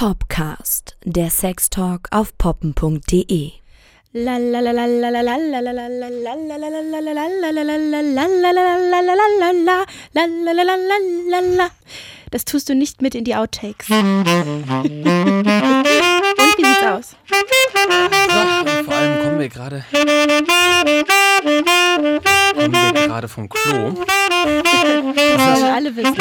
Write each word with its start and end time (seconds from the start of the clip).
Popcast, 0.00 0.96
der 1.04 1.28
Sextalk 1.28 2.08
auf 2.10 2.32
poppen.de. 2.38 3.50
Das 12.30 12.44
tust 12.46 12.70
du 12.70 12.74
nicht 12.74 13.02
mit 13.02 13.14
in 13.14 13.24
die 13.24 13.36
Outtakes. 13.36 13.90
Und 13.90 14.24
wie 16.56 16.64
sieht's 16.64 16.82
aus? 16.82 17.14
So, 17.28 17.36
und 18.78 18.84
vor 18.86 18.94
allem 18.94 19.22
kommen 19.22 19.38
wir 19.38 19.50
gerade. 19.50 19.84
Kommen 22.54 22.72
wir 22.72 23.06
gerade 23.06 23.28
vom 23.28 23.50
Klo. 23.50 23.92
Das 24.42 25.60
wollen 25.60 25.72
alle 25.72 25.94
wissen. 25.96 26.16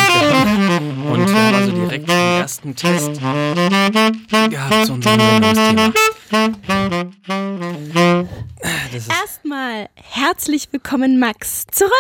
Und 1.10 1.28
wir 1.28 1.36
haben 1.36 1.56
also 1.56 1.72
direkt 1.72 2.10
den 2.10 2.18
ersten 2.18 2.76
Test 2.76 3.14
gehabt 4.50 4.86
zu 4.86 4.94
unserem 4.94 5.20
Sendungsthema. 5.20 5.94
Erstmal 9.22 9.88
herzlich 9.96 10.68
willkommen, 10.72 11.18
Max, 11.20 11.66
zurück. 11.72 11.92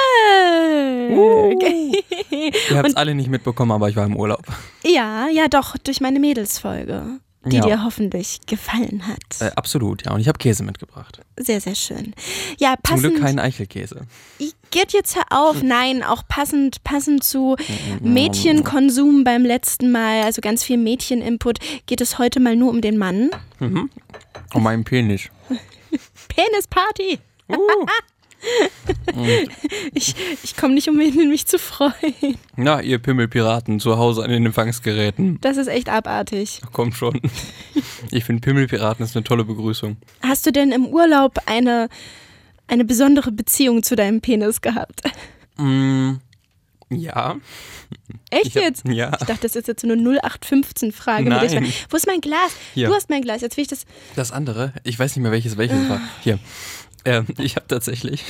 Ihr 2.31 2.77
habt 2.77 2.89
es 2.89 2.95
alle 2.95 3.15
nicht 3.15 3.29
mitbekommen, 3.29 3.71
aber 3.71 3.87
ich 3.89 3.95
war 3.95 4.05
im 4.05 4.17
Urlaub. 4.17 4.43
Ja, 4.83 5.27
ja, 5.29 5.47
doch, 5.47 5.77
durch 5.77 6.01
meine 6.01 6.19
Mädelsfolge, 6.19 7.19
die 7.49 7.57
Ja. 7.57 7.63
dir 7.65 7.83
hoffentlich 7.83 8.39
gefallen 8.45 9.03
hat. 9.07 9.19
Äh, 9.41 9.51
absolut, 9.55 10.05
ja. 10.05 10.13
Und 10.13 10.21
ich 10.21 10.27
habe 10.27 10.37
Käse 10.37 10.63
mitgebracht. 10.63 11.19
Sehr, 11.37 11.59
sehr 11.61 11.75
schön. 11.75 12.13
Ja, 12.59 12.75
Zum 12.75 12.81
passend. 12.83 13.01
Glück 13.15 13.21
kein 13.21 13.39
Eichelkäse. 13.39 14.01
Ich- 14.37 14.53
Geht 14.71 14.93
jetzt 14.93 15.15
hör 15.15 15.23
auf. 15.31 15.61
Nein, 15.63 16.03
auch 16.03 16.21
passend, 16.27 16.83
passend 16.83 17.23
zu 17.23 17.55
Mädchenkonsum 18.01 19.23
beim 19.23 19.43
letzten 19.43 19.91
Mal, 19.91 20.23
also 20.23 20.41
ganz 20.41 20.63
viel 20.63 20.77
Mädcheninput, 20.77 21.57
geht 21.87 22.01
es 22.01 22.19
heute 22.19 22.39
mal 22.39 22.55
nur 22.55 22.69
um 22.69 22.81
den 22.81 22.97
Mann. 22.97 23.31
Um 23.59 23.89
meinen 24.63 24.83
Penis. 24.83 25.23
Penisparty! 26.27 27.19
Uh. 27.49 27.55
Ich, 29.93 30.15
ich 30.43 30.55
komme 30.55 30.75
nicht 30.75 30.87
umhin, 30.87 31.29
mich 31.29 31.45
zu 31.47 31.57
freuen. 31.59 32.37
Na, 32.55 32.81
ihr 32.81 32.99
Pimmelpiraten 32.99 33.79
zu 33.79 33.97
Hause 33.97 34.23
an 34.23 34.29
den 34.29 34.45
Empfangsgeräten. 34.45 35.39
Das 35.41 35.57
ist 35.57 35.67
echt 35.67 35.89
abartig. 35.89 36.61
Kommt 36.71 36.95
schon. 36.95 37.19
Ich 38.11 38.23
finde 38.23 38.41
Pimmelpiraten 38.41 39.03
ist 39.03 39.15
eine 39.15 39.23
tolle 39.23 39.43
Begrüßung. 39.45 39.97
Hast 40.21 40.45
du 40.45 40.51
denn 40.51 40.71
im 40.71 40.85
Urlaub 40.85 41.39
eine, 41.47 41.89
eine 42.67 42.85
besondere 42.85 43.31
Beziehung 43.31 43.83
zu 43.83 43.95
deinem 43.95 44.21
Penis 44.21 44.61
gehabt? 44.61 45.01
Mm, 45.57 46.13
ja. 46.89 47.35
Echt 48.29 48.45
Ich 48.47 48.55
hab- 48.55 48.63
jetzt? 48.63 48.87
ja. 48.87 49.11
Ich 49.19 49.25
dachte, 49.25 49.41
das 49.41 49.55
ist 49.55 49.67
jetzt 49.67 49.81
so 49.81 49.87
eine 49.89 50.01
0815-Frage. 50.01 51.23
mit 51.23 51.33
der 51.33 51.43
ich 51.43 51.53
Nein. 51.53 51.63
meine, 51.63 51.73
Wo 51.89 51.97
ist 51.97 52.07
mein 52.07 52.21
Glas? 52.21 52.51
Hier. 52.75 52.87
Du 52.87 52.93
hast 52.93 53.09
mein 53.09 53.21
Glas. 53.23 53.41
Jetzt 53.41 53.57
will 53.57 53.63
ich 53.63 53.67
das. 53.67 53.85
Das 54.15 54.31
andere, 54.31 54.73
ich 54.83 54.97
weiß 54.97 55.15
nicht 55.15 55.23
mehr 55.23 55.31
welches 55.31 55.57
welches 55.57 55.89
war. 55.89 55.99
Hier. 56.23 56.39
Ähm, 57.09 57.25
ich 57.37 57.55
habe 57.55 57.67
tatsächlich, 57.67 58.23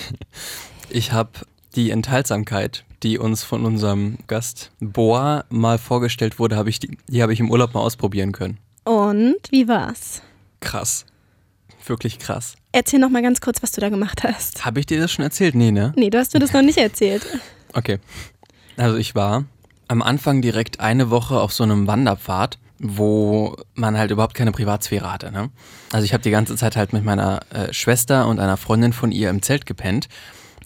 ich 0.89 1.11
habe 1.11 1.31
die 1.75 1.91
Enthaltsamkeit, 1.91 2.85
die 3.03 3.17
uns 3.19 3.43
von 3.43 3.65
unserem 3.65 4.17
Gast 4.27 4.71
Boa 4.79 5.45
mal 5.49 5.77
vorgestellt 5.77 6.39
wurde, 6.39 6.55
habe 6.55 6.69
ich 6.69 6.79
die, 6.79 6.97
die 7.07 7.21
habe 7.21 7.33
ich 7.33 7.39
im 7.39 7.51
Urlaub 7.51 7.73
mal 7.73 7.81
ausprobieren 7.81 8.31
können. 8.31 8.57
Und 8.85 9.37
wie 9.51 9.67
war's? 9.67 10.21
Krass. 10.61 11.05
Wirklich 11.85 12.19
krass. 12.19 12.55
Erzähl 12.71 12.99
noch 12.99 13.09
mal 13.09 13.21
ganz 13.21 13.41
kurz, 13.41 13.61
was 13.63 13.71
du 13.71 13.81
da 13.81 13.89
gemacht 13.89 14.23
hast. 14.23 14.65
Habe 14.65 14.79
ich 14.79 14.85
dir 14.85 14.99
das 14.99 15.11
schon 15.11 15.23
erzählt? 15.23 15.55
Nee, 15.55 15.71
ne? 15.71 15.91
Nee, 15.95 16.09
du 16.09 16.17
hast 16.17 16.33
mir 16.33 16.39
das 16.39 16.53
noch 16.53 16.61
nicht 16.61 16.77
erzählt. 16.77 17.25
Okay. 17.73 17.99
Also 18.77 18.97
ich 18.97 19.15
war 19.15 19.45
am 19.87 20.01
Anfang 20.01 20.41
direkt 20.41 20.79
eine 20.79 21.09
Woche 21.09 21.39
auf 21.39 21.51
so 21.51 21.63
einem 21.63 21.87
Wanderpfad, 21.87 22.59
wo 22.79 23.55
man 23.75 23.97
halt 23.97 24.11
überhaupt 24.11 24.33
keine 24.33 24.51
Privatsphäre 24.51 25.11
hatte. 25.11 25.31
Ne? 25.31 25.49
Also 25.91 26.05
ich 26.05 26.13
habe 26.13 26.23
die 26.23 26.31
ganze 26.31 26.55
Zeit 26.55 26.75
halt 26.75 26.93
mit 26.93 27.03
meiner 27.03 27.41
äh, 27.51 27.73
Schwester 27.73 28.27
und 28.27 28.39
einer 28.39 28.57
Freundin 28.57 28.93
von 28.93 29.11
ihr 29.11 29.29
im 29.29 29.41
Zelt 29.41 29.65
gepennt 29.65 30.07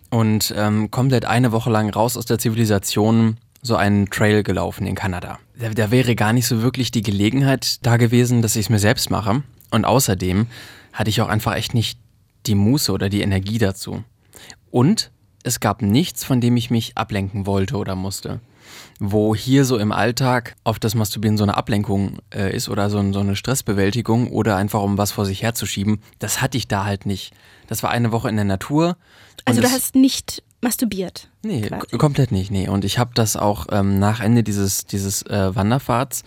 und 0.10 0.54
ähm, 0.56 0.92
komplett 0.92 1.26
eine 1.26 1.52
Woche 1.52 1.72
lang 1.72 1.90
raus 1.90 2.18
aus 2.18 2.26
der 2.26 2.38
Zivilisation 2.38 3.38
so 3.64 3.76
einen 3.76 4.10
Trail 4.10 4.44
gelaufen 4.44 4.86
in 4.86 4.94
Kanada. 4.94 5.40
Da, 5.58 5.70
da 5.70 5.90
wäre 5.90 6.16
gar 6.16 6.34
nicht 6.34 6.46
so 6.46 6.62
wirklich 6.62 6.92
die 6.92 7.02
Gelegenheit 7.02 7.86
da 7.86 7.98
gewesen, 7.98 8.42
dass 8.42 8.56
ich 8.56 8.66
es 8.66 8.70
mir 8.70 8.80
selbst 8.80 9.10
mache. 9.10 9.42
Und 9.72 9.86
außerdem 9.86 10.48
hatte 10.92 11.10
ich 11.10 11.22
auch 11.22 11.30
einfach 11.30 11.56
echt 11.56 11.74
nicht 11.74 11.98
die 12.46 12.56
Muße 12.56 12.92
oder 12.92 13.10
die 13.10 13.22
Energie 13.22 13.58
dazu. 13.58 14.04
Und 14.70 15.12
es 15.44 15.60
gab 15.60 15.82
nichts, 15.82 16.24
von 16.24 16.42
dem 16.42 16.58
ich 16.58 16.70
mich 16.70 16.98
ablenken 16.98 17.46
wollte 17.46 17.78
oder 17.78 17.96
musste. 17.96 18.40
Wo 19.00 19.36
hier 19.36 19.66
so 19.66 19.78
im 19.78 19.92
Alltag 19.92 20.56
auf 20.64 20.80
das 20.80 20.96
Masturbieren 20.96 21.38
so 21.38 21.44
eine 21.44 21.58
Ablenkung 21.58 22.20
äh, 22.34 22.56
ist 22.56 22.70
oder 22.70 22.90
so, 22.90 22.98
ein- 23.00 23.12
so 23.14 23.20
eine 23.20 23.36
Stressbewältigung 23.36 24.30
oder 24.32 24.56
einfach 24.56 24.82
um 24.82 24.98
was 24.98 25.12
vor 25.12 25.26
sich 25.26 25.42
herzuschieben, 25.42 26.00
das 26.20 26.42
hatte 26.42 26.58
ich 26.58 26.68
da 26.68 26.86
halt 26.86 27.06
nicht. 27.06 27.34
Das 27.68 27.84
war 27.84 27.90
eine 27.90 28.12
Woche 28.12 28.30
in 28.30 28.36
der 28.36 28.46
Natur. 28.46 28.98
Also 29.46 29.62
du 29.62 29.70
hast 29.70 29.96
nicht 29.96 30.44
masturbiert. 30.62 31.30
Nee, 31.44 31.70
komplett 31.98 32.32
nicht, 32.32 32.52
nee. 32.52 32.70
Und 32.70 32.86
ich 32.86 32.98
habe 33.00 33.12
das 33.14 33.36
auch 33.36 33.68
ähm, 33.72 34.00
nach 34.00 34.20
Ende 34.22 34.44
dieses, 34.44 34.86
dieses 34.86 35.24
äh, 35.24 35.54
Wanderfahrts, 35.56 36.24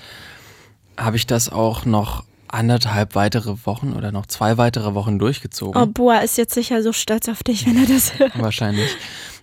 habe 0.99 1.17
ich 1.17 1.27
das 1.27 1.49
auch 1.49 1.85
noch 1.87 2.25
anderthalb 2.49 3.15
weitere 3.15 3.57
Wochen 3.65 3.93
oder 3.95 4.13
noch 4.13 4.27
zwei 4.27 4.57
weitere 4.57 4.95
Wochen 4.95 5.19
durchgezogen. 5.19 5.81
Oh, 5.81 5.87
Boa 5.87 6.19
ist 6.19 6.39
jetzt 6.39 6.55
sicher 6.55 6.83
so 6.83 6.93
stolz 6.93 7.29
auf 7.29 7.43
dich, 7.43 7.67
wenn 7.67 7.77
er 7.79 7.87
das 7.87 8.19
hört. 8.19 8.39
Wahrscheinlich. 8.41 8.91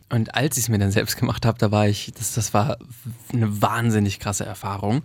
Und 0.09 0.35
als 0.35 0.57
ich 0.57 0.63
es 0.65 0.69
mir 0.69 0.77
dann 0.79 0.91
selbst 0.91 1.17
gemacht 1.17 1.45
habe, 1.45 1.57
da 1.57 1.71
war 1.71 1.87
ich, 1.87 2.11
das, 2.17 2.33
das 2.33 2.53
war 2.53 2.77
eine 3.31 3.61
wahnsinnig 3.61 4.19
krasse 4.19 4.45
Erfahrung. 4.45 5.01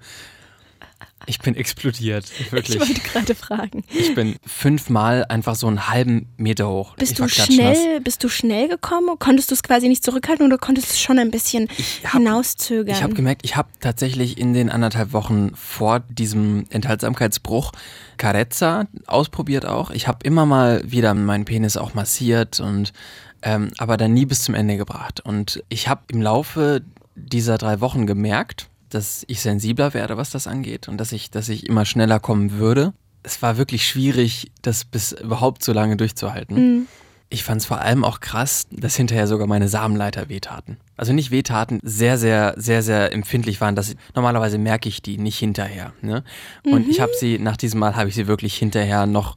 Ich 1.27 1.41
bin 1.41 1.55
explodiert, 1.57 2.27
Ich 2.41 2.53
wirklich. 2.53 2.79
wollte 2.81 3.01
gerade 3.01 3.35
fragen. 3.35 3.85
Ich 3.91 4.15
bin 4.15 4.37
fünfmal 4.47 5.25
einfach 5.29 5.57
so 5.57 5.67
einen 5.67 5.89
halben 5.89 6.29
Meter 6.37 6.69
hoch. 6.69 6.95
Bist 6.97 7.13
ich 7.13 7.19
du 7.19 7.29
schnell, 7.29 8.01
bist 8.01 8.23
du 8.25 8.29
schnell 8.29 8.69
gekommen? 8.69 9.19
Konntest 9.19 9.51
du 9.51 9.55
es 9.55 9.63
quasi 9.63 9.89
nicht 9.89 10.05
zurückhalten 10.05 10.47
oder 10.47 10.59
konntest 10.59 10.89
du 10.89 10.93
es 10.93 11.01
schon 11.01 11.19
ein 11.19 11.31
bisschen 11.31 11.69
hab- 12.05 12.13
hinauszögern? 12.13 12.95
Ich 12.95 13.03
habe 13.03 13.15
gemerkt, 13.15 13.43
ich 13.45 13.57
habe 13.57 13.69
tatsächlich 13.81 14.39
in 14.39 14.55
den 14.55 14.71
anderthalb 14.71 15.13
Wochen 15.13 15.55
vor 15.55 16.01
diesem 16.01 16.67
Enthaltsamkeitsbruch 16.71 17.73
Carezza 18.17 18.87
ausprobiert 19.07 19.67
auch. 19.67 19.91
Ich 19.91 20.09
habe 20.09 20.19
immer 20.23 20.47
mal 20.47 20.83
wieder 20.91 21.15
meinen 21.15 21.45
Penis 21.45 21.77
auch 21.77 21.95
massiert 21.95 22.59
und 22.61 22.93
ähm, 23.43 23.71
aber 23.79 23.97
dann 23.97 24.15
nie 24.15 24.27
bis 24.27 24.43
zum 24.43 24.55
Ende 24.55 24.77
gebracht. 24.77 25.21
Und 25.21 25.63
ich 25.69 25.89
habe 25.89 26.03
im 26.09 26.23
Laufe 26.23 26.83
dieser 27.15 27.59
drei 27.59 27.81
Wochen 27.81 28.07
gemerkt, 28.07 28.69
dass 28.89 29.25
ich 29.29 29.41
sensibler 29.41 29.95
werde, 29.95 30.17
was 30.17 30.31
das 30.31 30.47
angeht 30.47 30.89
und 30.89 30.99
dass 30.99 31.13
ich, 31.13 31.31
dass 31.31 31.49
ich 31.49 31.67
immer 31.69 31.85
schneller 31.85 32.21
kommen 32.21 32.53
würde. 32.53 32.93
Es 33.23 33.43
war 33.43 33.59
wirklich 33.59 33.87
schwierig, 33.87 34.51
das 34.63 34.85
bis 34.85 35.13
überhaupt 35.13 35.63
so 35.63 35.73
lange 35.73 35.97
durchzuhalten. 35.97 36.57
Ich 37.31 37.45
fand 37.45 37.61
es 37.61 37.67
vor 37.67 37.81
allem 37.83 38.05
auch 38.05 38.21
krass, 38.21 38.67
dass 38.71 38.97
hinterher 38.97 39.27
sogar 39.27 39.47
meine 39.47 39.69
Samenleiter 39.69 40.31
wehtaten. 40.31 40.79
Also 40.97 41.13
nicht 41.13 41.31
wehtaten, 41.31 41.79
sehr, 41.83 42.17
sehr, 42.17 42.55
sehr, 42.57 42.83
sehr 42.83 43.13
empfindlich 43.13 43.61
waren. 43.61 43.77
Dass 43.77 43.91
ich, 43.91 43.97
normalerweise 44.15 44.57
merke 44.57 44.89
ich 44.89 45.03
die 45.03 45.19
nicht 45.19 45.39
hinterher. 45.39 45.93
Ne? 46.01 46.25
Und 46.65 46.89
ich 46.89 47.01
habe 47.03 47.13
sie, 47.19 47.39
nach 47.39 47.59
diesem 47.59 47.81
Mal 47.81 47.97
habe 47.97 48.09
ich 48.09 48.15
sie 48.15 48.29
wirklich 48.29 48.57
hinterher 48.57 49.05
noch 49.05 49.37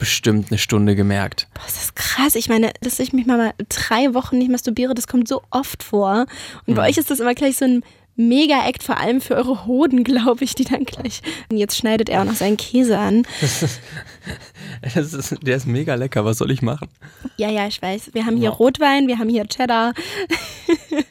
bestimmt 0.00 0.50
eine 0.50 0.58
Stunde 0.58 0.96
gemerkt. 0.96 1.46
Boah, 1.54 1.64
ist 1.68 1.76
das 1.76 1.94
krass. 1.94 2.34
Ich 2.34 2.48
meine, 2.48 2.72
dass 2.80 2.98
ich 2.98 3.12
mich 3.12 3.26
mal, 3.26 3.36
mal 3.36 3.54
drei 3.68 4.12
Wochen 4.14 4.38
nicht 4.38 4.50
masturbiere, 4.50 4.94
das 4.94 5.06
kommt 5.06 5.28
so 5.28 5.42
oft 5.50 5.82
vor. 5.84 6.26
Und 6.66 6.72
Mhm. 6.72 6.74
bei 6.74 6.88
euch 6.88 6.96
ist 6.98 7.10
das 7.10 7.20
immer 7.20 7.34
gleich 7.34 7.56
so 7.56 7.64
ein 7.66 7.84
Mega-Act, 8.16 8.82
vor 8.82 8.98
allem 8.98 9.20
für 9.22 9.34
eure 9.36 9.64
Hoden, 9.64 10.04
glaube 10.04 10.44
ich, 10.44 10.54
die 10.54 10.64
dann 10.64 10.84
gleich. 10.84 11.22
Und 11.50 11.56
jetzt 11.56 11.76
schneidet 11.76 12.08
er 12.10 12.20
auch 12.20 12.24
noch 12.26 12.34
seinen 12.34 12.56
Käse 12.56 12.98
an. 12.98 13.22
Das 14.94 15.12
ist, 15.12 15.36
der 15.42 15.56
ist 15.56 15.66
mega 15.66 15.94
lecker, 15.94 16.24
was 16.24 16.38
soll 16.38 16.50
ich 16.50 16.62
machen? 16.62 16.88
Ja, 17.36 17.50
ja, 17.50 17.66
ich 17.66 17.80
weiß. 17.82 18.10
Wir 18.14 18.24
haben 18.26 18.36
hier 18.36 18.50
Rotwein, 18.50 19.08
wir 19.08 19.18
haben 19.18 19.28
hier 19.28 19.46
Cheddar. 19.46 19.92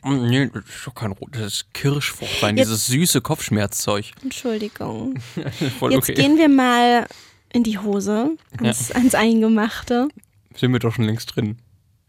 Mm, 0.04 0.28
Nee, 0.30 0.50
das 0.54 0.64
ist 0.64 0.88
doch 0.88 0.96
kein 0.96 1.12
Rot, 1.12 1.30
das 1.34 1.42
ist 1.54 1.74
Kirschfruchtwein, 1.74 2.56
Jetzt- 2.58 2.68
dieses 2.70 2.88
süße 2.88 3.22
Kopfschmerzzeug. 3.22 4.12
Entschuldigung. 4.24 5.20
Jetzt 5.36 5.82
okay. 5.82 6.14
gehen 6.14 6.38
wir 6.38 6.48
mal 6.48 7.06
in 7.54 7.64
die 7.64 7.78
Hose, 7.78 8.38
ans, 8.62 8.92
ans 8.92 9.16
Eingemachte. 9.16 10.08
Sind 10.56 10.72
wir 10.72 10.80
doch 10.80 10.94
schon 10.94 11.06
längst 11.06 11.36
drin. 11.36 11.58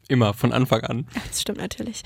Immer, 0.09 0.35
von 0.35 0.53
Anfang 0.53 0.81
an. 0.83 1.07
Ja, 1.15 1.23
Das 1.29 1.41
stimmt 1.41 1.59
natürlich. 1.59 2.03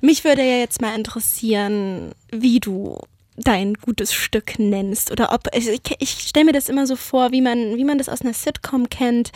Mich 0.00 0.24
würde 0.24 0.42
ja 0.42 0.58
jetzt 0.58 0.80
mal 0.80 0.94
interessieren, 0.94 2.12
wie 2.32 2.58
du 2.58 2.98
dein 3.36 3.74
gutes 3.74 4.12
Stück 4.12 4.58
nennst 4.58 5.12
oder 5.12 5.32
ob 5.32 5.48
also 5.54 5.70
ich, 5.70 5.80
ich 6.00 6.10
stelle 6.10 6.46
mir 6.46 6.52
das 6.52 6.68
immer 6.68 6.86
so 6.86 6.96
vor, 6.96 7.30
wie 7.30 7.40
man 7.40 7.76
wie 7.76 7.84
man 7.84 7.98
das 7.98 8.08
aus 8.08 8.22
einer 8.22 8.34
Sitcom 8.34 8.90
kennt, 8.90 9.30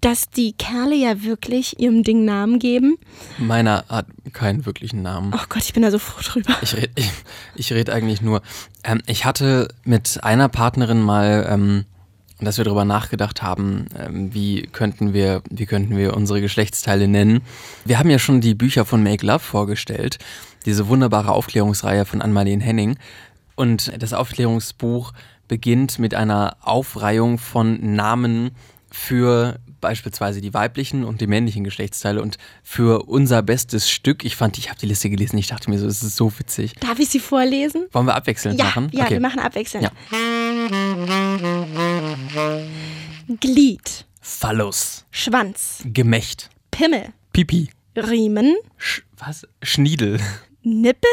dass 0.00 0.28
die 0.28 0.52
Kerle 0.52 0.94
ja 0.94 1.22
wirklich 1.22 1.80
ihrem 1.80 2.02
Ding 2.02 2.24
Namen 2.24 2.58
geben. 2.58 2.98
Meiner 3.38 3.84
hat 3.88 4.06
keinen 4.32 4.66
wirklichen 4.66 5.02
Namen. 5.02 5.32
Oh 5.34 5.44
Gott, 5.48 5.62
ich 5.64 5.72
bin 5.72 5.82
da 5.82 5.90
so 5.90 5.98
froh 5.98 6.20
drüber. 6.22 6.54
Ich 6.62 6.76
rede 6.76 6.90
ich, 6.96 7.10
ich 7.54 7.72
red 7.72 7.90
eigentlich 7.90 8.20
nur. 8.20 8.42
Ähm, 8.84 9.00
ich 9.06 9.24
hatte 9.24 9.68
mit 9.84 10.22
einer 10.22 10.48
Partnerin 10.48 11.00
mal, 11.00 11.46
ähm, 11.48 11.84
dass 12.40 12.58
wir 12.58 12.64
darüber 12.64 12.84
nachgedacht 12.84 13.42
haben, 13.42 13.86
ähm, 13.98 14.34
wie 14.34 14.62
könnten 14.62 15.12
wir, 15.12 15.42
wie 15.50 15.66
könnten 15.66 15.96
wir 15.96 16.14
unsere 16.16 16.40
Geschlechtsteile 16.40 17.08
nennen. 17.08 17.40
Wir 17.84 17.98
haben 17.98 18.10
ja 18.10 18.18
schon 18.18 18.40
die 18.40 18.54
Bücher 18.54 18.84
von 18.84 19.02
Make 19.02 19.24
Love 19.24 19.40
vorgestellt, 19.40 20.18
diese 20.66 20.88
wunderbare 20.88 21.32
Aufklärungsreihe 21.32 22.04
von 22.04 22.20
Ann-Marlene 22.20 22.62
Henning. 22.62 22.98
Und 23.54 23.92
das 24.02 24.12
Aufklärungsbuch 24.12 25.12
beginnt 25.48 25.98
mit 25.98 26.14
einer 26.14 26.56
Aufreihung 26.60 27.38
von 27.38 27.94
Namen 27.94 28.50
für 28.90 29.58
beispielsweise 29.80 30.40
die 30.40 30.52
weiblichen 30.54 31.04
und 31.04 31.20
die 31.20 31.26
männlichen 31.26 31.64
Geschlechtsteile 31.64 32.22
und 32.22 32.38
für 32.62 33.02
unser 33.06 33.42
bestes 33.42 33.90
Stück. 33.90 34.24
Ich 34.24 34.36
fand, 34.36 34.58
ich 34.58 34.68
habe 34.70 34.78
die 34.78 34.86
Liste 34.86 35.10
gelesen, 35.10 35.38
ich 35.38 35.46
dachte 35.48 35.70
mir 35.70 35.78
so, 35.78 35.86
es 35.86 36.02
ist 36.02 36.16
so 36.16 36.32
witzig. 36.38 36.74
Darf 36.80 36.98
ich 36.98 37.08
sie 37.08 37.20
vorlesen? 37.20 37.86
Wollen 37.92 38.06
wir 38.06 38.14
abwechselnd 38.14 38.58
Ja, 38.58 38.66
machen? 38.66 38.90
ja, 38.92 39.04
okay. 39.04 39.14
wir 39.14 39.20
machen 39.20 39.40
abwechselnd. 39.40 39.84
Ja. 39.84 39.92
Glied, 43.40 44.06
Phallus, 44.20 45.04
Schwanz, 45.10 45.82
Gemächt, 45.84 46.50
Pimmel, 46.70 47.12
Pipi, 47.32 47.70
Riemen, 47.96 48.54
Sch 48.76 49.02
was? 49.18 49.46
Schniedel. 49.62 50.20
Nippel, 50.62 51.10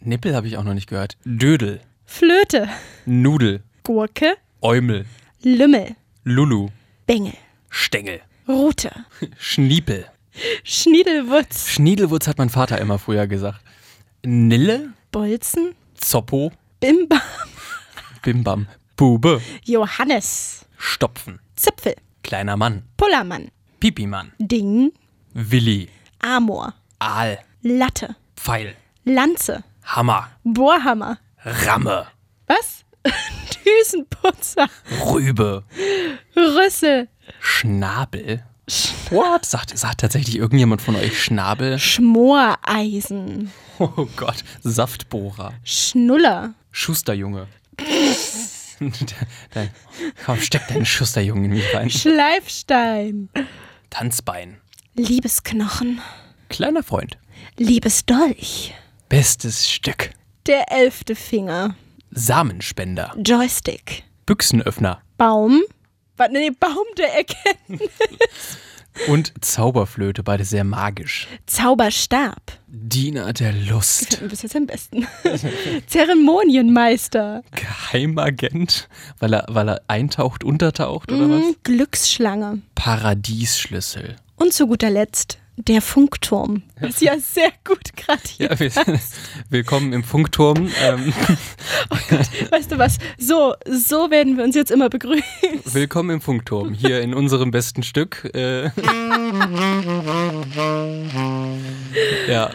Nippel 0.00 0.34
habe 0.34 0.46
ich 0.46 0.56
auch 0.56 0.64
noch 0.64 0.74
nicht 0.74 0.88
gehört. 0.88 1.16
Dödel, 1.24 1.80
Flöte, 2.04 2.68
Nudel, 3.06 3.62
Gurke, 3.84 4.34
Eumel, 4.60 5.06
Lümmel, 5.42 5.94
Lulu, 6.24 6.68
Bengel, 7.06 7.34
Stängel, 7.70 8.20
Rute, 8.48 8.90
Schniepel. 9.38 10.06
Schniedelwutz, 10.64 11.68
Schniedelwurz 11.68 12.26
hat 12.28 12.38
mein 12.38 12.48
Vater 12.50 12.80
immer 12.80 12.98
früher 12.98 13.26
gesagt. 13.26 13.60
Nille, 14.24 14.92
Bolzen, 15.10 15.74
Zoppo, 15.94 16.52
Bimba, 16.80 17.20
Bimbam, 18.22 18.68
Bube, 18.96 19.40
Johannes, 19.64 20.66
Stopfen, 20.76 21.40
Zipfel, 21.56 21.96
kleiner 22.22 22.56
Mann, 22.56 22.84
Pullermann, 22.96 23.50
Pipimann, 23.80 24.32
Ding, 24.38 24.92
Willi, 25.34 25.88
Amor, 26.20 26.74
Aal, 26.98 27.38
Latte, 27.62 28.14
Pfeil, 28.36 28.74
Lanze, 29.04 29.64
Hammer, 29.84 30.28
Bohrhammer. 30.44 31.18
Ramme, 31.44 32.06
Was? 32.46 32.84
Düsenputzer, 33.80 34.68
Rübe, 35.06 35.64
Rüssel, 36.36 37.08
Schnabel. 37.40 38.44
What? 39.10 39.46
Sagt, 39.46 39.76
sagt 39.78 40.00
tatsächlich 40.00 40.36
irgendjemand 40.36 40.82
von 40.82 40.94
euch 40.96 41.22
Schnabel? 41.22 41.78
Schmoreisen, 41.78 43.50
Oh 43.78 44.06
Gott, 44.16 44.44
Saftbohrer, 44.62 45.52
Schnuller, 45.64 46.54
Schusterjunge. 46.70 47.46
Dein- 49.54 49.70
Komm, 50.24 50.40
steck 50.40 50.68
deinen 50.68 50.86
Schusterjungen 50.86 51.44
in 51.46 51.50
mich 51.52 51.74
rein. 51.74 51.90
Schleifstein, 51.90 53.28
Tanzbein. 53.90 54.58
Liebesknochen, 54.94 56.00
Kleiner 56.48 56.82
Freund. 56.82 57.18
Liebesdolch, 57.56 58.74
Bestes 59.08 59.68
Stück. 59.70 60.10
der 60.46 60.70
elfte 60.72 61.14
Finger, 61.14 61.74
Samenspender. 62.10 63.14
Joystick, 63.24 64.04
Büchsenöffner. 64.26 65.00
Baum, 65.16 65.62
warte, 66.16 66.32
nee, 66.32 66.50
Baum 66.50 66.86
der 66.96 67.14
Erkenntnis, 67.16 67.90
Und 69.06 69.32
Zauberflöte, 69.44 70.24
beide 70.24 70.44
sehr 70.44 70.64
magisch. 70.64 71.28
Zauberstab, 71.46 72.40
Diener 72.66 73.32
der 73.32 73.52
Lust. 73.52 74.20
bis 74.28 74.42
jetzt 74.42 74.56
am 74.56 74.66
besten, 74.66 75.06
Zeremonienmeister, 75.86 77.44
Geheimagent, 77.54 78.88
weil 79.20 79.34
er, 79.34 79.44
weil 79.48 79.68
er 79.68 79.82
eintaucht, 79.86 80.42
untertaucht 80.42 81.12
oder 81.12 81.30
was? 81.30 81.40
mm, 81.44 81.54
Glücksschlange 81.62 82.62
Paradiesschlüssel. 82.74 84.16
und 84.34 84.52
zu 84.52 84.66
guter 84.66 84.90
Letzt 84.90 85.38
der 85.66 85.82
Funkturm. 85.82 86.62
Was 86.80 87.00
ja 87.00 87.18
sehr 87.18 87.50
gut 87.64 87.96
gerade 87.96 88.20
hier 88.36 88.50
Ja, 88.50 88.58
wir, 88.60 88.70
willkommen 89.50 89.92
im 89.92 90.04
Funkturm. 90.04 90.70
Ähm, 90.82 91.12
Weißt 92.50 92.70
du 92.70 92.78
was? 92.78 92.98
So, 93.18 93.54
so 93.66 94.10
werden 94.10 94.36
wir 94.36 94.44
uns 94.44 94.54
jetzt 94.54 94.70
immer 94.70 94.88
begrüßen. 94.88 95.22
willkommen 95.64 96.10
im 96.10 96.20
Funkturm, 96.20 96.72
hier 96.72 97.00
in 97.02 97.12
unserem 97.12 97.50
besten 97.50 97.82
Stück. 97.82 98.30
Äh. 98.34 98.70
ja. 102.28 102.50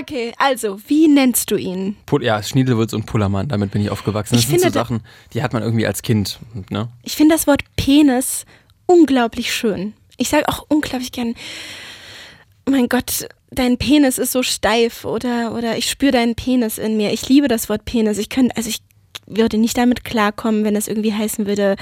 Okay, 0.00 0.32
also, 0.36 0.78
wie 0.86 1.08
nennst 1.08 1.50
du 1.50 1.56
ihn? 1.56 1.96
Pul 2.04 2.22
ja, 2.22 2.42
Schniedelwurz 2.42 2.92
und 2.92 3.06
Pullermann, 3.06 3.48
damit 3.48 3.70
bin 3.70 3.80
ich 3.80 3.88
aufgewachsen. 3.90 4.34
Das 4.34 4.42
Ich 4.42 4.48
sind 4.48 4.58
so 4.58 4.64
finde, 4.64 4.74
da- 4.74 4.84
Sachen, 4.84 5.00
die 5.32 5.42
hat 5.42 5.52
man 5.54 5.62
irgendwie 5.62 5.86
als 5.86 6.02
Kind. 6.02 6.40
Ne? 6.70 6.88
Ich 7.02 7.16
finde 7.16 7.34
das 7.34 7.46
Wort 7.46 7.62
Penis 7.76 8.44
unglaublich 8.86 9.54
schön. 9.54 9.94
Ich 10.18 10.28
sage 10.28 10.46
auch 10.48 10.66
unglaublich 10.68 11.12
gern, 11.12 11.34
mein 12.68 12.88
Gott, 12.88 13.28
dein 13.50 13.78
Penis 13.78 14.18
ist 14.18 14.32
so 14.32 14.42
steif 14.42 15.04
oder, 15.04 15.54
oder 15.54 15.76
ich 15.76 15.90
spüre 15.90 16.12
deinen 16.12 16.34
Penis 16.34 16.78
in 16.78 16.96
mir. 16.96 17.12
Ich 17.12 17.28
liebe 17.28 17.48
das 17.48 17.68
Wort 17.68 17.84
Penis. 17.84 18.18
Ich 18.18 18.28
könnte, 18.28 18.56
also 18.56 18.68
ich 18.68 18.80
würde 19.26 19.58
nicht 19.58 19.76
damit 19.76 20.04
klarkommen, 20.04 20.64
wenn 20.64 20.76
es 20.76 20.88
irgendwie 20.88 21.12
heißen 21.12 21.46
würde 21.46 21.76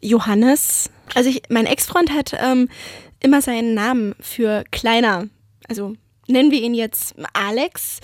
Johannes. 0.00 0.90
Also 1.14 1.30
ich, 1.30 1.42
mein 1.48 1.66
Ex-Freund 1.66 2.12
hat 2.12 2.34
ähm, 2.40 2.68
immer 3.20 3.42
seinen 3.42 3.74
Namen 3.74 4.14
für 4.20 4.64
kleiner, 4.70 5.28
also 5.68 5.94
nennen 6.26 6.50
wir 6.50 6.60
ihn 6.60 6.74
jetzt 6.74 7.14
Alex, 7.32 8.00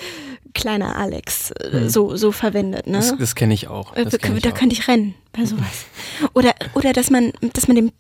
kleiner 0.55 0.97
Alex, 0.97 1.51
äh, 1.53 1.89
so, 1.89 2.17
so 2.17 2.33
verwendet. 2.33 2.87
Ne? 2.87 2.99
Das, 2.99 3.17
das 3.17 3.35
kenne 3.35 3.55
ich 3.55 3.69
auch. 3.69 3.97
Äh, 3.97 4.05
kenn 4.05 4.37
ich 4.37 4.43
da 4.43 4.51
auch. 4.51 4.55
könnte 4.55 4.75
ich 4.75 4.89
rennen 4.89 5.15
bei 5.33 5.45
sowas. 5.45 5.87
Oder, 6.35 6.55
oder 6.75 6.93
dass 6.93 7.11
man, 7.11 7.33
dass 7.53 7.69
man 7.69 7.77
dem, 7.77 7.93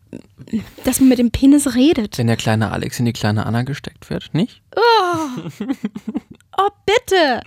dass 0.84 1.00
man 1.00 1.08
mit 1.08 1.18
dem 1.18 1.30
Penis 1.30 1.74
redet. 1.74 2.18
Wenn 2.18 2.26
der 2.26 2.36
kleine 2.36 2.72
Alex 2.72 2.98
in 2.98 3.04
die 3.04 3.12
kleine 3.12 3.46
Anna 3.46 3.62
gesteckt 3.62 4.10
wird, 4.10 4.30
nicht? 4.32 4.62
Oh, 6.58 6.68
bitte! 6.84 7.42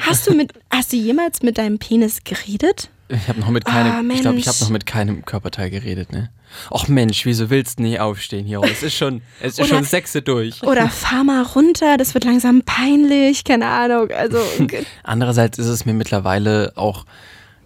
Hast 0.00 0.26
du 0.26 0.34
mit, 0.34 0.52
hast 0.70 0.92
du 0.92 0.96
jemals 0.96 1.42
mit 1.42 1.58
deinem 1.58 1.78
Penis 1.78 2.24
geredet? 2.24 2.90
Ich 3.14 3.28
habe 3.28 3.40
noch 3.40 3.50
mit 3.50 3.64
keinem, 3.64 4.10
ich 4.10 4.20
glaube, 4.20 4.38
ich 4.38 4.48
habe 4.48 4.58
noch 4.60 4.70
mit 4.70 4.86
keinem 4.86 5.24
Körperteil 5.24 5.70
geredet, 5.70 6.12
ne? 6.12 6.30
Och 6.70 6.88
Mensch, 6.88 7.24
wieso 7.24 7.50
willst 7.50 7.78
du 7.78 7.82
nicht 7.82 8.00
aufstehen 8.00 8.46
hier? 8.46 8.60
Es 8.62 8.82
ist 8.82 8.94
schon, 8.94 9.22
es 9.40 9.54
ist 9.54 9.60
Oder- 9.60 9.68
schon 9.68 9.84
sechse 9.84 10.22
durch. 10.22 10.62
Oder 10.62 10.88
fahr 10.88 11.24
mal 11.24 11.42
runter, 11.42 11.96
das 11.96 12.14
wird 12.14 12.24
langsam 12.24 12.62
peinlich, 12.62 13.44
keine 13.44 13.66
Ahnung. 13.66 14.10
Also, 14.10 14.38
Andererseits 15.02 15.58
ist 15.58 15.66
es 15.66 15.84
mir 15.84 15.94
mittlerweile 15.94 16.72
auch 16.76 17.06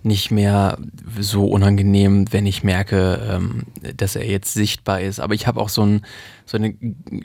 nicht 0.05 0.31
mehr 0.31 0.79
so 1.19 1.47
unangenehm, 1.47 2.33
wenn 2.33 2.47
ich 2.47 2.63
merke, 2.63 3.21
ähm, 3.29 3.65
dass 3.97 4.17
er 4.17 4.27
jetzt 4.27 4.55
sichtbar 4.55 5.01
ist. 5.01 5.21
Aber 5.21 5.35
ich 5.35 5.47
habe 5.47 5.61
auch 5.61 5.69
so, 5.69 5.83
ein, 5.85 6.03
so 6.47 6.57
eine 6.57 6.75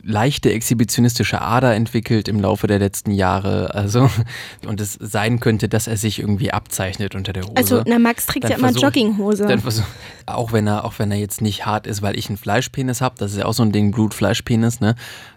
leichte 0.03 0.51
exhibitionistische 0.51 1.41
Ader 1.41 1.75
entwickelt 1.75 2.27
im 2.27 2.39
Laufe 2.39 2.67
der 2.67 2.79
letzten 2.79 3.11
Jahre. 3.11 3.73
Also, 3.73 4.09
und 4.67 4.81
es 4.81 4.93
sein 4.99 5.39
könnte, 5.39 5.69
dass 5.69 5.87
er 5.87 5.97
sich 5.97 6.19
irgendwie 6.19 6.51
abzeichnet 6.51 7.15
unter 7.15 7.33
der 7.33 7.43
Hose. 7.43 7.55
also, 7.55 7.81
na, 7.85 7.99
Max 7.99 8.25
trägt 8.25 8.45
Dann 8.45 8.51
ja 8.51 8.57
immer 8.57 8.71
Jogginghose. 8.71 9.45
Dann 9.45 9.59
versuch, 9.59 9.85
auch 10.25 10.51
wenn 10.51 10.67
er, 10.67 10.85
auch 10.85 10.99
wenn 10.99 11.11
er 11.11 11.17
jetzt 11.17 11.41
nicht 11.41 11.65
hart 11.65 11.87
ist, 11.87 12.01
weil 12.01 12.17
ich 12.17 12.29
einen 12.29 12.37
Fleischpenis 12.37 13.01
habe, 13.01 13.15
das 13.17 13.33
ist 13.33 13.37
ja 13.37 13.45
auch 13.45 13.53
so 13.53 13.63
ein 13.63 13.71
Ding, 13.71 13.91
Blut-Fleischpenis, 13.91 14.79
ne? 14.79 14.95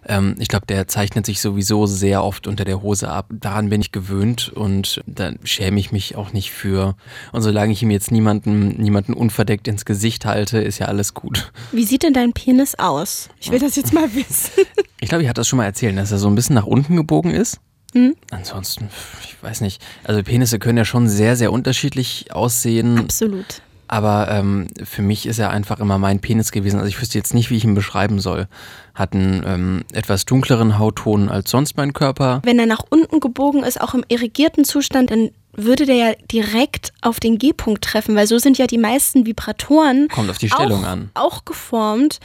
Ähm, 0.09 0.37
ich 0.39 0.49
glaube, 0.49 0.67
der 0.67 0.87
zeichnet 0.89 1.27
sich 1.27 1.41
sowieso 1.41 1.87
sehr 1.87 2.23
oft 2.23 2.47
unter 2.47 2.65
der 2.65 2.83
Hose 2.83 3.11
ab. 3.11 3.27
Daran 3.31 3.69
bin 3.71 3.81
ich 3.81 3.93
gewöhnt 3.93 4.49
und 4.49 5.03
da 5.07 5.33
schäme 5.45 5.81
ich 5.81 5.93
mich 5.93 6.17
auch 6.17 6.33
nicht 6.33 6.51
für. 6.51 6.97
Und 7.33 7.43
solange 7.43 7.73
ich 7.73 7.83
ihm 7.83 7.91
jetzt 7.91 8.11
niemanden, 8.11 8.81
niemanden 8.81 9.13
unverdeckt 9.15 9.69
ins 9.69 9.85
Gesicht 9.85 10.27
halte, 10.27 10.59
ist 10.59 10.79
ja 10.79 10.87
alles 10.87 11.15
gut. 11.15 11.53
Wie 11.73 11.85
sieht 11.85 12.03
denn 12.03 12.13
dein 12.13 12.33
Penis 12.33 12.75
aus? 12.77 13.29
Ich 13.41 13.51
will 13.51 13.59
das 13.59 13.77
jetzt 13.77 13.93
mal 13.93 14.15
wissen. 14.15 14.51
Ich 14.99 15.11
glaube, 15.11 15.23
ich 15.23 15.29
hatte 15.29 15.41
das 15.41 15.49
schon 15.49 15.59
mal 15.59 15.67
erzählt, 15.67 15.97
dass 15.99 16.11
er 16.11 16.17
so 16.17 16.27
ein 16.27 16.35
bisschen 16.35 16.55
nach 16.55 16.65
unten 16.65 16.97
gebogen 16.97 17.31
ist. 17.31 17.61
Hm? 17.93 18.17
Ansonsten, 18.31 18.89
ich 19.23 19.37
weiß 19.43 19.61
nicht. 19.61 19.83
Also 20.05 20.23
Penisse 20.23 20.59
können 20.59 20.79
ja 20.79 20.87
schon 20.87 21.07
sehr, 21.07 21.37
sehr 21.37 21.53
unterschiedlich 21.53 22.33
aussehen. 22.33 22.99
Absolut. 22.99 23.61
Aber 23.89 24.29
ähm, 24.31 24.67
für 24.83 25.03
mich 25.03 25.27
ist 25.27 25.39
er 25.39 25.51
einfach 25.51 25.79
immer 25.79 25.99
mein 25.99 26.21
Penis 26.21 26.51
gewesen. 26.51 26.79
Also 26.79 26.89
ich 26.89 27.01
wüsste 27.01 27.19
jetzt 27.19 27.35
nicht, 27.35 27.51
wie 27.51 27.57
ich 27.57 27.65
ihn 27.65 27.75
beschreiben 27.75 28.19
soll. 28.19 28.49
Hat 28.95 29.13
einen 29.13 29.45
ähm, 29.47 29.85
etwas 29.93 30.25
dunkleren 30.25 30.79
Hautton 30.79 31.29
als 31.29 31.51
sonst 31.51 31.77
mein 31.77 31.93
Körper. 31.93 32.41
Wenn 32.45 32.59
er 32.59 32.67
nach 32.67 32.85
unten 32.89 33.21
gebogen 33.21 33.63
ist, 33.63 33.81
auch 33.81 33.95
im 33.95 34.05
irrigierten 34.09 34.65
Zustand, 34.65 35.11
dann 35.11 35.31
würde 35.57 35.87
der 35.87 35.97
ja 35.97 36.15
direkt 36.31 36.93
auf 37.01 37.21
den 37.21 37.39
G-Punkt 37.39 37.83
treffen, 37.85 38.15
weil 38.15 38.27
so 38.27 38.39
sind 38.39 38.59
ja 38.59 38.67
die 38.67 38.79
meisten 38.79 39.27
Vibratoren 39.27 40.09
Kommt 40.09 40.31
auf 40.31 40.39
die 40.39 40.51
Stellung 40.51 40.85
auch, 40.85 40.89
an. 40.89 41.11
auch 41.15 41.45
geformt, 41.45 42.21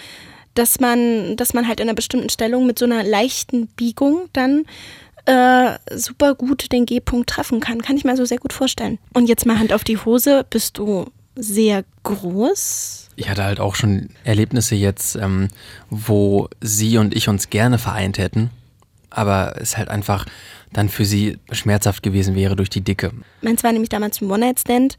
dass 0.53 0.79
man, 0.79 1.37
dass 1.37 1.53
man 1.53 1.67
halt 1.67 1.79
in 1.79 1.87
einer 1.87 1.95
bestimmten 1.95 2.29
Stellung 2.29 2.65
mit 2.65 2.77
so 2.77 2.85
einer 2.85 3.03
leichten 3.03 3.67
Biegung 3.67 4.27
dann 4.33 4.65
äh, 5.25 5.77
super 5.95 6.35
gut 6.35 6.71
den 6.71 6.85
G-Punkt 6.85 7.29
treffen 7.29 7.59
kann. 7.59 7.81
Kann 7.81 7.95
ich 7.95 8.03
mir 8.03 8.17
so 8.17 8.25
sehr 8.25 8.39
gut 8.39 8.53
vorstellen. 8.53 8.97
Und 9.13 9.27
jetzt 9.27 9.45
mal 9.45 9.59
Hand 9.59 9.73
auf 9.73 9.83
die 9.83 9.97
Hose, 9.97 10.45
bist 10.49 10.77
du 10.77 11.05
sehr 11.35 11.85
groß? 12.03 13.09
Ich 13.15 13.29
hatte 13.29 13.43
halt 13.43 13.59
auch 13.59 13.75
schon 13.75 14.09
Erlebnisse 14.23 14.75
jetzt, 14.75 15.15
ähm, 15.15 15.47
wo 15.89 16.49
sie 16.59 16.97
und 16.97 17.15
ich 17.15 17.29
uns 17.29 17.49
gerne 17.49 17.77
vereint 17.77 18.17
hätten. 18.17 18.49
Aber 19.09 19.55
es 19.59 19.77
halt 19.77 19.89
einfach 19.89 20.25
dann 20.73 20.89
für 20.89 21.05
sie 21.05 21.37
schmerzhaft 21.51 22.03
gewesen 22.03 22.35
wäre 22.35 22.55
durch 22.55 22.69
die 22.69 22.81
Dicke. 22.81 23.11
Meins 23.41 23.63
war 23.63 23.71
nämlich 23.71 23.89
damals 23.89 24.21
ein 24.21 24.29
One-Night-Stand. 24.29 24.97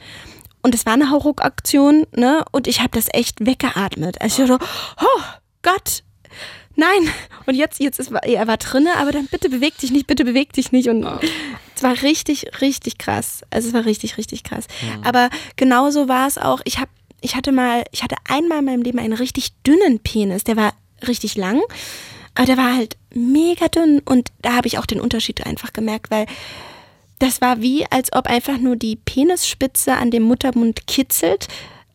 Und 0.64 0.74
es 0.74 0.86
war 0.86 0.92
eine 0.92 1.10
Hauruck-Aktion, 1.10 2.06
ne? 2.14 2.44
Und 2.52 2.68
ich 2.68 2.80
habe 2.80 2.90
das 2.90 3.06
echt 3.12 3.44
weggeatmet. 3.44 4.20
Also 4.20 4.42
ich 4.42 4.48
so, 4.48 4.58
oh 5.00 5.22
Gott, 5.62 6.04
nein. 6.76 7.08
Und 7.46 7.56
jetzt, 7.56 7.80
jetzt 7.80 7.98
ist, 7.98 8.12
er 8.12 8.46
war 8.46 8.58
drinne, 8.58 8.96
aber 8.96 9.10
dann 9.10 9.26
bitte 9.26 9.48
beweg 9.48 9.76
dich 9.78 9.90
nicht, 9.90 10.06
bitte 10.06 10.24
beweg 10.24 10.52
dich 10.52 10.70
nicht. 10.70 10.88
Und 10.88 11.04
war 11.82 12.02
richtig, 12.02 12.46
richtig 12.60 12.98
krass. 12.98 13.42
Also 13.50 13.68
es 13.68 13.74
war 13.74 13.84
richtig, 13.84 14.16
richtig 14.16 14.44
krass. 14.44 14.66
Mhm. 14.80 15.04
Aber 15.04 15.30
genauso 15.56 16.08
war 16.08 16.26
es 16.26 16.38
auch. 16.38 16.60
Ich 16.64 16.78
habe, 16.78 16.90
ich 17.20 17.36
hatte 17.36 17.52
mal, 17.52 17.84
ich 17.92 18.02
hatte 18.02 18.16
einmal 18.28 18.60
in 18.60 18.64
meinem 18.64 18.82
Leben 18.82 18.98
einen 18.98 19.12
richtig 19.12 19.52
dünnen 19.66 19.98
Penis. 20.00 20.44
Der 20.44 20.56
war 20.56 20.72
richtig 21.06 21.36
lang, 21.36 21.60
aber 22.34 22.46
der 22.46 22.56
war 22.56 22.74
halt 22.74 22.96
mega 23.14 23.68
dünn 23.68 24.00
und 24.04 24.28
da 24.40 24.54
habe 24.54 24.66
ich 24.66 24.78
auch 24.78 24.86
den 24.86 25.00
Unterschied 25.00 25.46
einfach 25.46 25.72
gemerkt, 25.72 26.10
weil 26.10 26.26
das 27.18 27.40
war 27.40 27.60
wie, 27.60 27.86
als 27.90 28.12
ob 28.12 28.26
einfach 28.26 28.58
nur 28.58 28.76
die 28.76 28.96
Penisspitze 28.96 29.94
an 29.94 30.10
dem 30.10 30.22
Muttermund 30.24 30.86
kitzelt 30.86 31.48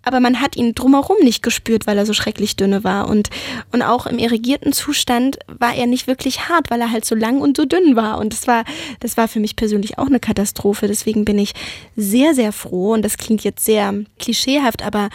aber 0.08 0.22
man 0.22 0.40
hat 0.40 0.56
ihn 0.56 0.74
drumherum 0.74 1.18
nicht 1.22 1.44
gespürt, 1.44 1.86
weil 1.86 1.98
er 1.98 2.06
so 2.06 2.14
schrecklich 2.14 2.56
dünne 2.56 2.86
war. 2.86 3.10
Und, 3.10 3.30
und 3.74 3.82
auch 3.82 4.08
im 4.08 4.20
irrigierten 4.20 4.72
Zustand 4.72 5.38
war 5.48 5.76
er 5.76 5.86
nicht 5.86 6.08
wirklich 6.08 6.48
hart, 6.48 6.72
weil 6.72 6.80
er 6.80 6.92
halt 6.92 7.04
so 7.04 7.14
lang 7.14 7.42
und 7.42 7.58
so 7.58 7.66
dünn 7.66 7.98
war. 7.98 8.18
Und 8.18 8.32
das 8.32 8.48
war, 8.48 8.64
das 9.02 9.18
war 9.18 9.28
für 9.28 9.42
mich 9.42 9.58
persönlich 9.58 9.98
auch 9.98 10.06
eine 10.06 10.22
Katastrophe. 10.22 10.88
Deswegen 10.88 11.26
bin 11.26 11.38
ich 11.38 11.52
sehr, 11.98 12.34
sehr 12.34 12.54
froh. 12.54 12.94
Und 12.94 13.04
das 13.04 13.18
klingt 13.18 13.44
jetzt 13.44 13.66
sehr 13.66 13.94
klischeehaft, 14.18 14.82
aber 14.82 15.10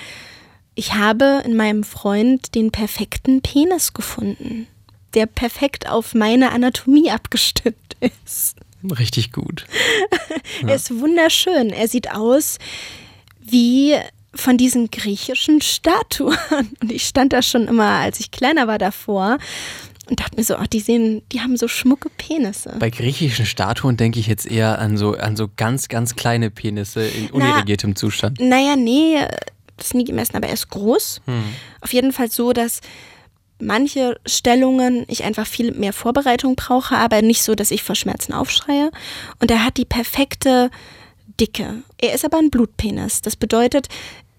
ich 0.74 0.92
habe 0.92 1.42
in 1.42 1.56
meinem 1.56 1.84
Freund 1.84 2.54
den 2.54 2.70
perfekten 2.70 3.40
Penis 3.40 3.94
gefunden, 3.94 4.66
der 5.14 5.26
perfekt 5.26 5.88
auf 5.88 6.14
meine 6.14 6.52
Anatomie 6.52 7.10
abgestimmt 7.10 7.96
ist. 8.24 8.56
Richtig 8.98 9.32
gut. 9.32 9.66
er 10.66 10.74
ist 10.74 10.90
wunderschön. 10.98 11.70
Er 11.70 11.86
sieht 11.86 12.10
aus 12.10 12.58
wie 13.40 13.94
von 14.34 14.56
diesen 14.56 14.90
griechischen 14.90 15.60
Statuen. 15.60 16.36
Und 16.80 16.90
ich 16.90 17.04
stand 17.04 17.32
da 17.32 17.42
schon 17.42 17.68
immer, 17.68 17.98
als 17.98 18.18
ich 18.18 18.30
kleiner 18.30 18.66
war, 18.66 18.78
davor 18.78 19.38
und 20.08 20.20
dachte 20.20 20.36
mir 20.36 20.44
so, 20.44 20.56
ach, 20.56 20.66
die 20.66 20.80
sehen, 20.80 21.22
die 21.32 21.40
haben 21.40 21.56
so 21.56 21.68
schmucke 21.68 22.10
Penisse. 22.10 22.74
Bei 22.78 22.90
griechischen 22.90 23.46
Statuen 23.46 23.96
denke 23.96 24.18
ich 24.18 24.26
jetzt 24.26 24.46
eher 24.46 24.78
an 24.78 24.96
so, 24.96 25.16
an 25.16 25.36
so 25.36 25.48
ganz, 25.56 25.88
ganz 25.88 26.16
kleine 26.16 26.50
Penisse 26.50 27.06
in 27.06 27.30
unirrigiertem 27.30 27.90
Na, 27.90 27.96
Zustand. 27.96 28.40
Naja, 28.40 28.76
nee, 28.76 29.18
das 29.76 29.88
ist 29.88 29.94
nie 29.94 30.04
gemessen, 30.04 30.36
aber 30.36 30.48
er 30.48 30.54
ist 30.54 30.68
groß. 30.70 31.20
Hm. 31.24 31.44
Auf 31.80 31.92
jeden 31.92 32.12
Fall 32.12 32.30
so, 32.30 32.52
dass 32.52 32.80
manche 33.62 34.18
Stellungen 34.26 35.04
ich 35.08 35.24
einfach 35.24 35.46
viel 35.46 35.72
mehr 35.72 35.92
Vorbereitung 35.92 36.56
brauche, 36.56 36.96
aber 36.96 37.22
nicht 37.22 37.42
so, 37.42 37.54
dass 37.54 37.70
ich 37.70 37.82
vor 37.82 37.94
Schmerzen 37.94 38.32
aufschreie. 38.32 38.90
Und 39.40 39.50
er 39.50 39.64
hat 39.64 39.76
die 39.76 39.84
perfekte 39.84 40.70
Dicke. 41.40 41.82
Er 41.98 42.14
ist 42.14 42.24
aber 42.24 42.38
ein 42.38 42.50
Blutpenis. 42.50 43.22
Das 43.22 43.36
bedeutet, 43.36 43.88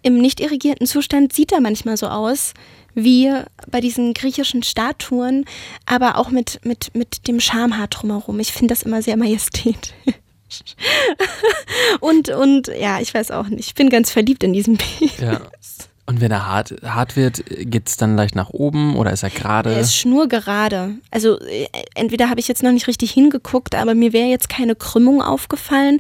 im 0.02 0.18
nicht 0.18 0.40
irrigierten 0.40 0.86
Zustand 0.86 1.34
sieht 1.34 1.52
er 1.52 1.62
manchmal 1.62 1.98
so 1.98 2.08
aus 2.08 2.54
wie 2.96 3.32
bei 3.72 3.82
diesen 3.82 4.14
griechischen 4.14 4.62
Statuen, 4.62 5.46
aber 5.86 6.18
auch 6.18 6.30
mit, 6.30 6.60
mit, 6.64 6.94
mit 6.94 7.28
dem 7.28 7.40
Schamhaar 7.40 7.88
drumherum. 7.88 8.40
Ich 8.40 8.54
finde 8.54 8.74
das 8.74 8.84
immer 8.84 9.02
sehr 9.02 9.18
majestätisch. 9.18 9.94
und, 12.00 12.30
und 12.30 12.68
ja, 12.68 13.00
ich 13.00 13.12
weiß 13.12 13.32
auch 13.32 13.48
nicht. 13.48 13.68
Ich 13.68 13.74
bin 13.74 13.90
ganz 13.90 14.12
verliebt 14.12 14.44
in 14.44 14.54
diesen 14.54 14.78
Penis. 14.78 15.18
Ja. 15.20 15.42
Und 16.14 16.22
wenn 16.22 16.30
er 16.30 16.46
hart, 16.46 16.76
hart 16.86 17.16
wird, 17.16 17.44
geht 17.48 17.90
es 17.90 17.98
dann 17.98 18.16
leicht 18.16 18.36
nach 18.36 18.52
oben 18.52 18.96
oder 18.96 19.12
ist 19.12 19.24
er 19.24 19.32
gerade? 19.32 19.74
Er 19.74 19.80
ist 19.80 19.96
schnurgerade. 19.96 20.92
Also 21.10 21.40
äh, 21.40 21.66
entweder 21.96 22.30
habe 22.30 22.40
ich 22.40 22.48
jetzt 22.48 22.62
noch 22.62 22.72
nicht 22.72 22.88
richtig 22.88 23.10
hingeguckt, 23.10 23.74
aber 23.74 23.96
mir 23.96 24.14
wäre 24.14 24.28
jetzt 24.28 24.48
keine 24.48 24.76
Krümmung 24.76 25.24
aufgefallen. 25.24 25.98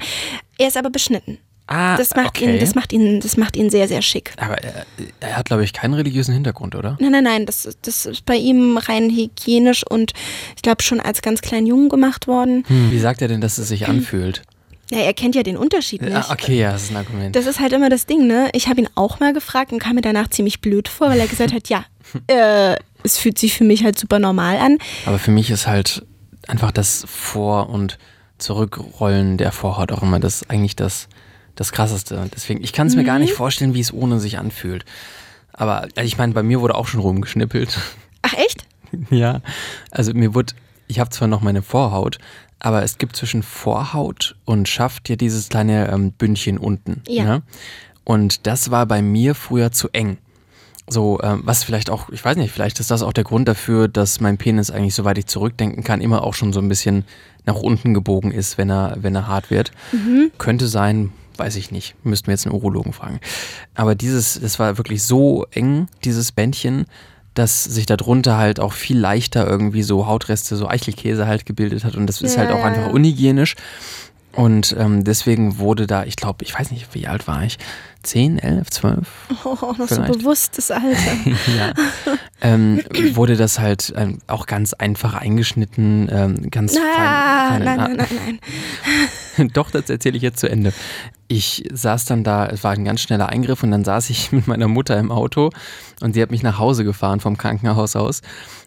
Er 0.60 0.68
ist 0.68 0.78
aber 0.78 0.92
beschnitten. 0.92 1.40
Ah, 1.66 1.98
das 1.98 2.14
macht 2.16 2.38
okay. 2.38 2.54
ihn, 2.54 2.60
das 2.60 2.76
macht 2.76 2.94
ihn, 2.94 3.22
das 3.22 3.38
macht 3.38 3.56
ihn 3.56 3.72
sehr, 3.72 3.88
sehr 3.88 4.04
schick. 4.04 4.34
Aber 4.38 4.62
er, 4.62 4.86
er 5.20 5.36
hat, 5.36 5.46
glaube 5.48 5.64
ich, 5.64 5.74
keinen 5.74 5.96
religiösen 5.96 6.36
Hintergrund, 6.36 6.76
oder? 6.76 6.96
Nein, 7.00 7.14
nein, 7.14 7.24
nein. 7.24 7.46
Das, 7.48 7.68
das 7.82 8.06
ist 8.06 8.24
bei 8.26 8.36
ihm 8.36 8.78
rein 8.78 9.10
hygienisch 9.10 9.84
und 9.90 10.14
ich 10.56 10.62
glaube 10.62 10.84
schon 10.84 11.00
als 11.00 11.24
ganz 11.24 11.42
kleinen 11.42 11.66
Jungen 11.66 11.90
gemacht 11.90 12.28
worden. 12.28 12.66
Hm. 12.68 12.92
Wie 12.92 13.00
sagt 13.00 13.24
er 13.24 13.30
denn, 13.30 13.42
dass 13.42 13.58
es 13.58 13.68
sich 13.70 13.88
anfühlt? 13.88 14.44
Ja, 14.92 15.00
er 15.00 15.14
kennt 15.14 15.36
ja 15.36 15.44
den 15.44 15.58
Unterschied 15.58 16.02
nicht. 16.02 16.16
Ah, 16.16 16.28
okay, 16.30 16.60
ja, 16.60 16.72
das 16.72 16.84
ist 16.84 16.92
ein 16.92 16.98
Argument. 16.98 17.36
Das 17.36 17.46
ist 17.46 17.60
halt 17.60 17.72
immer 17.74 17.90
das 17.90 18.06
Ding, 18.06 18.28
ne? 18.28 18.50
Ich 18.54 18.68
habe 18.68 18.82
ihn 18.82 18.90
auch 18.96 19.20
mal 19.20 19.34
gefragt 19.34 19.72
und 19.72 19.80
kam 19.80 19.96
mir 19.96 20.02
danach 20.02 20.28
ziemlich 20.28 20.62
blöd 20.62 20.88
vor, 20.88 21.10
weil 21.10 21.20
er 21.20 21.28
gesagt 21.28 21.54
hat, 21.54 21.70
ja, 21.70 21.86
äh, 22.28 22.76
es 23.04 23.18
fühlt 23.18 23.38
sich 23.38 23.54
für 23.54 23.64
mich 23.64 23.84
halt 23.84 23.98
super 23.98 24.20
normal 24.20 24.58
an. 24.58 24.78
Aber 25.06 25.20
für 25.20 25.32
mich 25.32 25.50
ist 25.50 25.68
halt 25.68 26.06
einfach 26.48 26.72
das 26.72 27.06
Vor- 27.08 27.70
und 27.70 27.98
Zurückrollen 28.38 29.38
der 29.38 29.52
Vorhaut 29.52 29.92
auch 29.92 30.02
immer 30.02 30.20
das 30.20 30.50
eigentlich 30.50 30.76
das, 30.76 31.08
das 31.56 31.72
Krasseste. 31.72 32.30
Deswegen, 32.36 32.62
ich 32.64 32.74
kann 32.74 32.88
es 32.88 32.96
mir 32.96 33.04
gar 33.04 33.20
nicht 33.20 33.32
mhm. 33.32 33.38
vorstellen, 33.38 33.74
wie 33.74 33.80
es 33.80 33.94
ohne 33.94 34.20
sich 34.20 34.38
anfühlt. 34.38 34.84
Aber 35.54 35.84
also 35.96 36.02
ich 36.02 36.18
meine, 36.18 36.34
bei 36.34 36.44
mir 36.44 36.60
wurde 36.60 36.76
auch 36.76 36.88
schon 36.88 37.00
rumgeschnippelt. 37.00 37.80
Ach 38.24 38.34
echt? 38.34 38.66
ja, 39.10 39.42
also 39.92 40.14
mir 40.14 40.34
wurde, 40.34 40.54
ich 40.88 41.00
habe 41.00 41.10
zwar 41.12 41.28
noch 41.28 41.42
meine 41.42 41.62
Vorhaut, 41.62 42.18
aber 42.64 42.82
es 42.82 42.98
gibt 42.98 43.16
zwischen 43.16 43.44
Vorhaut 43.44 44.36
und 44.46 44.68
Schaft 44.68 45.10
ja 45.10 45.16
dieses 45.16 45.50
kleine 45.50 45.92
ähm, 45.92 46.14
Bündchen 46.14 46.58
unten. 46.58 47.02
Ja. 47.08 47.24
Ne? 47.24 47.42
Und 48.06 48.48
das 48.48 48.72
war 48.72 48.86
bei 48.86 49.02
mir 49.02 49.36
früher 49.36 49.72
zu 49.72 49.90
eng. 49.90 50.18
So, 50.90 51.20
ähm, 51.22 51.42
was 51.46 51.64
vielleicht 51.64 51.90
auch, 51.90 52.10
ich 52.10 52.24
weiß 52.24 52.38
nicht, 52.38 52.52
vielleicht 52.52 52.80
ist 52.80 52.90
das 52.90 53.04
auch 53.04 53.14
der 53.14 53.24
Grund 53.26 53.48
dafür, 53.48 53.88
dass 53.88 54.20
mein 54.20 54.38
Penis 54.38 54.72
eigentlich, 54.72 54.96
soweit 54.96 55.18
ich 55.18 55.28
zurückdenken 55.28 55.84
kann, 55.84 56.02
immer 56.02 56.24
auch 56.24 56.34
schon 56.34 56.54
so 56.54 56.60
ein 56.60 56.70
bisschen 56.70 57.06
nach 57.46 57.56
unten 57.56 57.94
gebogen 57.94 58.32
ist, 58.32 58.58
wenn 58.58 58.70
er, 58.70 58.98
wenn 59.00 59.16
er 59.16 59.28
hart 59.28 59.50
wird. 59.50 59.72
Mhm. 59.92 60.32
Könnte 60.38 60.68
sein, 60.68 61.12
weiß 61.38 61.58
ich 61.58 61.72
nicht. 61.72 61.96
Müssten 62.04 62.28
wir 62.28 62.34
jetzt 62.34 62.46
einen 62.46 62.56
Urologen 62.56 62.94
fragen. 62.94 63.20
Aber 63.76 63.96
dieses, 63.96 64.40
das 64.40 64.60
war 64.60 64.78
wirklich 64.78 65.04
so 65.04 65.46
eng, 65.52 65.88
dieses 66.04 66.32
Bändchen, 66.32 66.86
dass 67.34 67.64
sich 67.64 67.86
darunter 67.86 68.38
halt 68.38 68.60
auch 68.60 68.74
viel 68.74 68.98
leichter 68.98 69.48
irgendwie 69.48 69.84
so 69.84 70.08
Hautreste, 70.08 70.56
so 70.56 70.68
Eichelkäse 70.68 71.28
halt 71.28 71.46
gebildet 71.46 71.84
hat 71.84 71.96
und 71.96 72.08
das 72.08 72.22
ist 72.22 72.38
halt 72.38 72.52
auch 72.52 72.64
einfach 72.64 72.92
unhygienisch. 72.92 73.56
Und 74.36 74.76
ähm, 74.80 75.04
deswegen 75.04 75.60
wurde 75.60 75.86
da, 75.86 76.06
ich 76.06 76.16
glaube, 76.16 76.44
ich 76.44 76.58
weiß 76.58 76.72
nicht, 76.72 76.88
wie 76.94 77.08
alt 77.08 77.28
war 77.28 77.44
ich? 77.44 77.60
10, 78.02 78.40
11, 78.40 78.70
12? 78.72 79.08
Oh, 79.46 79.50
noch 79.78 79.88
vielleicht. 79.88 79.92
so 79.92 80.20
bewusstes 80.20 80.72
Alter. 80.72 80.98
ja. 81.58 81.74
Ähm, 82.42 82.82
wurde 83.14 83.38
das 83.38 83.60
halt 83.60 83.94
ähm, 83.96 84.20
auch 84.26 84.48
ganz 84.48 84.74
einfach 84.74 85.14
eingeschnitten, 85.14 86.10
ähm, 86.12 86.50
ganz 86.50 86.76
ah, 86.76 87.50
fein, 87.50 87.64
fein, 87.64 87.78
Nein, 87.78 87.78
nein, 87.78 87.96
nein, 87.98 88.40
nein. 89.38 89.50
Doch, 89.54 89.70
das 89.70 89.90
erzähle 89.90 90.18
ich 90.18 90.24
jetzt 90.24 90.40
zu 90.40 90.50
Ende 90.50 90.74
ich 91.34 91.68
saß 91.74 92.06
dann 92.06 92.24
da, 92.24 92.46
es 92.46 92.64
war 92.64 92.74
ein 92.74 92.86
ganz 92.86 93.02
schneller 93.02 93.30
Eingriff 93.30 93.64
und 93.64 93.72
dann 93.72 93.84
saß 93.84 94.10
ich 94.12 94.32
mit 94.32 94.48
meiner 94.48 94.68
Mutter 94.68 94.98
im 95.00 95.12
Auto 95.12 95.50
und 96.02 96.14
sie 96.14 96.22
hat 96.22 96.32
mich 96.32 96.44
nach 96.44 96.60
Hause 96.60 96.84
gefahren 96.84 97.20
vom 97.20 97.38
Krankenhaus 97.38 97.96
aus. 97.96 98.22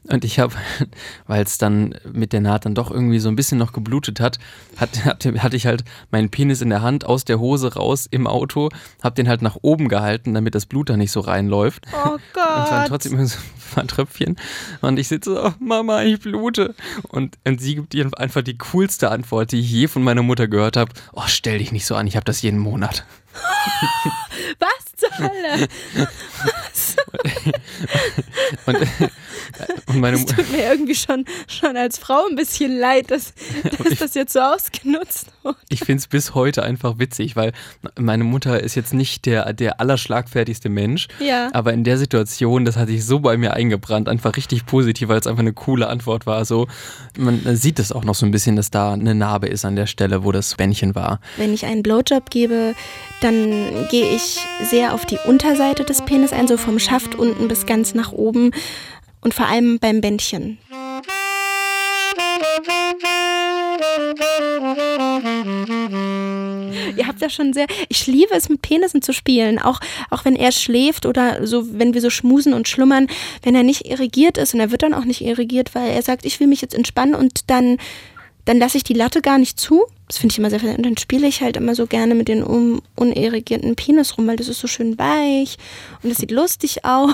Und 0.09 0.25
ich 0.25 0.39
habe, 0.39 0.55
weil 1.27 1.45
es 1.45 1.59
dann 1.59 1.95
mit 2.13 2.33
der 2.33 2.41
Naht 2.41 2.65
dann 2.65 2.75
doch 2.75 2.91
irgendwie 2.91 3.19
so 3.19 3.29
ein 3.29 3.37
bisschen 3.37 3.59
noch 3.59 3.73
geblutet 3.73 4.21
hat, 4.21 4.39
hat, 4.77 5.05
hatte, 5.05 5.43
hatte 5.43 5.57
ich 5.57 5.67
halt 5.67 5.85
meinen 6.11 6.31
Penis 6.31 6.61
in 6.61 6.71
der 6.71 6.83
Hand 6.83 7.05
aus 7.05 7.25
der 7.25 7.39
Hose 7.39 7.75
raus 7.75 8.07
im 8.11 8.27
Auto, 8.27 8.69
habe 9.03 9.15
den 9.15 9.29
halt 9.29 9.43
nach 9.43 9.57
oben 9.63 9.89
gehalten, 9.89 10.35
damit 10.35 10.55
das 10.55 10.67
Blut 10.67 10.91
da 10.91 10.97
nicht 10.97 11.13
so 11.13 11.21
reinläuft. 11.21 11.87
Oh 11.93 12.17
Gott. 12.33 12.57
Und 12.57 12.65
es 12.65 12.71
waren 12.71 12.89
trotzdem 12.89 13.27
so 13.27 13.37
ein 13.37 13.75
paar 13.75 13.87
Tröpfchen. 13.87 14.37
Und 14.81 14.99
ich 14.99 15.09
sitze 15.09 15.35
so, 15.35 15.45
oh, 15.47 15.53
Mama, 15.61 16.03
ich 16.03 16.21
blute. 16.21 16.75
Und, 17.09 17.37
und 17.45 17.61
sie 17.61 17.77
gibt 17.77 17.95
ihr 17.95 18.09
einfach 18.19 18.43
die 18.43 18.59
coolste 18.59 19.11
Antwort, 19.11 19.53
die 19.53 19.61
ich 19.61 19.71
je 19.71 19.89
von 19.89 20.03
meiner 20.03 20.23
Mutter 20.23 20.49
gehört 20.49 20.77
habe. 20.77 20.93
Oh, 21.13 21.23
stell 21.27 21.59
dich 21.59 21.73
nicht 21.73 21.87
so 21.87 21.95
an, 21.95 22.07
ich 22.07 22.17
habe 22.17 22.25
das 22.25 22.43
jeden 22.43 22.56
Monat. 22.59 23.05
Was 24.59 24.85
zur 24.97 25.11
Hölle? 25.19 25.69
Was? 26.45 26.97
und, 28.67 28.79
und 29.87 30.01
meine 30.01 30.17
das 30.17 30.27
tut 30.27 30.51
mir 30.53 30.71
irgendwie 30.71 30.95
schon, 30.95 31.25
schon 31.47 31.77
als 31.77 31.99
Frau 31.99 32.27
ein 32.29 32.37
bisschen 32.37 32.77
leid, 32.77 33.11
dass, 33.11 33.35
dass 33.79 33.87
ich, 33.93 33.99
das 33.99 34.15
jetzt 34.15 34.33
so 34.33 34.41
ausgenutzt 34.41 35.29
wurde. 35.43 35.57
Ich 35.69 35.81
finde 35.81 36.01
es 36.01 36.07
bis 36.07 36.35
heute 36.35 36.63
einfach 36.63 36.99
witzig, 36.99 37.37
weil 37.37 37.53
meine 37.99 38.25
Mutter 38.25 38.63
ist 38.63 38.75
jetzt 38.75 38.95
nicht 38.95 39.27
der, 39.27 39.53
der 39.53 39.81
allerschlagfertigste 39.81 40.69
Mensch, 40.69 41.09
ja. 41.21 41.51
aber 41.53 41.73
in 41.73 41.85
der 41.85 41.99
Situation, 41.99 42.65
das 42.65 42.77
hat 42.77 42.89
sich 42.89 43.05
so 43.05 43.21
bei 43.21 43.37
mir 43.37 43.55
eingebrannt, 43.55 44.09
einfach 44.09 44.37
richtig 44.37 44.67
positiv, 44.67 45.09
weil 45.09 45.21
es 45.21 45.27
einfach 45.27 45.41
eine 45.41 45.53
coole 45.53 45.89
Antwort 45.89 46.27
war. 46.27 46.45
So, 46.45 46.67
man 47.17 47.57
sieht 47.57 47.79
es 47.79 47.93
auch 47.93 48.05
noch 48.05 48.15
so 48.15 48.27
ein 48.27 48.33
bisschen, 48.33 48.57
dass 48.57 48.71
da 48.71 48.93
eine 48.93 49.15
Narbe 49.15 49.47
ist 49.49 49.65
an 49.65 49.77
der 49.77 49.87
Stelle, 49.87 50.25
wo 50.25 50.33
das 50.33 50.55
Bändchen 50.55 50.95
war. 50.95 51.21
Wenn 51.37 51.55
ich 51.55 51.67
einen 51.67 51.83
Blowjob 51.83 52.31
gebe, 52.31 52.75
dann 53.21 53.89
gehe 53.91 54.15
ich 54.15 54.39
sehr 54.71 54.95
auf 54.95 55.07
die 55.07 55.19
Unterseite 55.27 55.85
des 55.85 56.03
Penis 56.03 56.33
ein, 56.33 56.49
so 56.49 56.57
vom 56.57 56.79
Schaft 56.79 57.15
unten 57.15 57.49
bis 57.49 57.67
ganz 57.67 57.95
nach 57.95 58.13
oben 58.13 58.51
und 59.27 59.35
vor 59.35 59.49
allem 59.49 59.81
beim 59.81 60.01
Bändchen. 60.01 60.57
Ihr 66.97 67.09
habt 67.09 67.21
ja 67.21 67.29
schon 67.29 67.53
sehr. 67.53 67.67
Ich 67.89 68.07
liebe 68.07 68.33
es, 68.37 68.49
mit 68.49 68.63
Penissen 68.63 69.03
zu 69.03 69.13
spielen. 69.13 69.59
Auch, 69.59 69.81
auch 70.11 70.25
wenn 70.25 70.37
er 70.37 70.53
schläft 70.53 71.07
oder 71.07 71.45
so, 71.45 71.65
wenn 71.77 71.93
wir 71.93 72.01
so 72.01 72.09
schmusen 72.09 72.55
und 72.55 72.69
schlummern, 72.69 73.09
wenn 73.43 73.57
er 73.57 73.65
nicht 73.65 73.87
irrigiert 73.87 74.39
ist 74.39 74.55
und 74.55 74.61
er 74.61 74.71
wird 74.71 74.85
dann 74.85 74.95
auch 74.95 75.05
nicht 75.05 75.23
irrigiert, 75.23 75.75
weil 75.75 75.91
er 75.91 76.03
sagt, 76.03 76.25
ich 76.25 76.39
will 76.39 76.47
mich 76.47 76.61
jetzt 76.61 76.77
entspannen 76.77 77.17
und 77.17 77.51
dann 77.51 77.79
dann 78.47 78.59
lasse 78.59 78.79
ich 78.79 78.85
die 78.85 78.95
Latte 78.95 79.21
gar 79.21 79.39
nicht 79.39 79.61
zu. 79.61 79.85
Das 80.09 80.19
finde 80.19 80.33
ich 80.33 80.39
immer 80.39 80.51
sehr 80.51 80.61
faszinierend. 80.61 80.87
Und 80.87 80.93
dann 80.93 81.03
spiele 81.03 81.27
ich 81.27 81.43
halt 81.43 81.57
immer 81.57 81.75
so 81.75 81.87
gerne 81.89 82.15
mit 82.15 82.29
den 82.29 82.45
un 82.45 82.81
unerigierten 82.95 83.75
Penis 83.75 84.17
rum, 84.17 84.29
weil 84.29 84.37
das 84.37 84.47
ist 84.47 84.61
so 84.61 84.69
schön 84.69 84.97
weich 84.99 85.59
und 86.03 86.11
das 86.11 86.19
sieht 86.19 86.31
lustig 86.31 86.85
aus. 86.85 87.13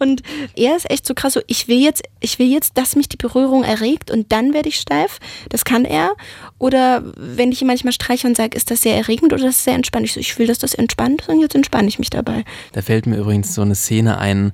und 0.00 0.22
er 0.56 0.76
ist 0.76 0.90
echt 0.90 1.06
so 1.06 1.14
krass, 1.14 1.34
so 1.34 1.40
ich 1.46 1.68
will 1.68 1.78
jetzt, 1.78 2.02
ich 2.18 2.40
will 2.40 2.48
jetzt, 2.48 2.76
dass 2.76 2.96
mich 2.96 3.08
die 3.08 3.16
Berührung 3.16 3.62
erregt 3.62 4.10
und 4.10 4.32
dann 4.32 4.54
werde 4.54 4.68
ich 4.68 4.80
steif. 4.80 5.20
Das 5.48 5.64
kann 5.64 5.84
er. 5.84 6.16
Oder 6.58 7.04
wenn 7.16 7.52
ich 7.52 7.60
ihn 7.60 7.68
manchmal 7.68 7.92
streiche 7.92 8.26
und 8.26 8.36
sage, 8.36 8.56
ist 8.56 8.72
das 8.72 8.82
sehr 8.82 8.96
erregend 8.96 9.32
oder 9.32 9.46
ist 9.46 9.58
das 9.58 9.64
sehr 9.64 9.74
entspannt? 9.74 10.06
Ich 10.06 10.14
so, 10.14 10.20
ich 10.20 10.36
will, 10.38 10.48
dass 10.48 10.58
das 10.58 10.74
entspannt 10.74 11.22
ist 11.22 11.28
und 11.28 11.40
jetzt 11.40 11.54
entspanne 11.54 11.86
ich 11.86 12.00
mich 12.00 12.10
dabei. 12.10 12.44
Da 12.72 12.82
fällt 12.82 13.06
mir 13.06 13.18
übrigens 13.18 13.54
so 13.54 13.62
eine 13.62 13.76
Szene 13.76 14.18
ein, 14.18 14.52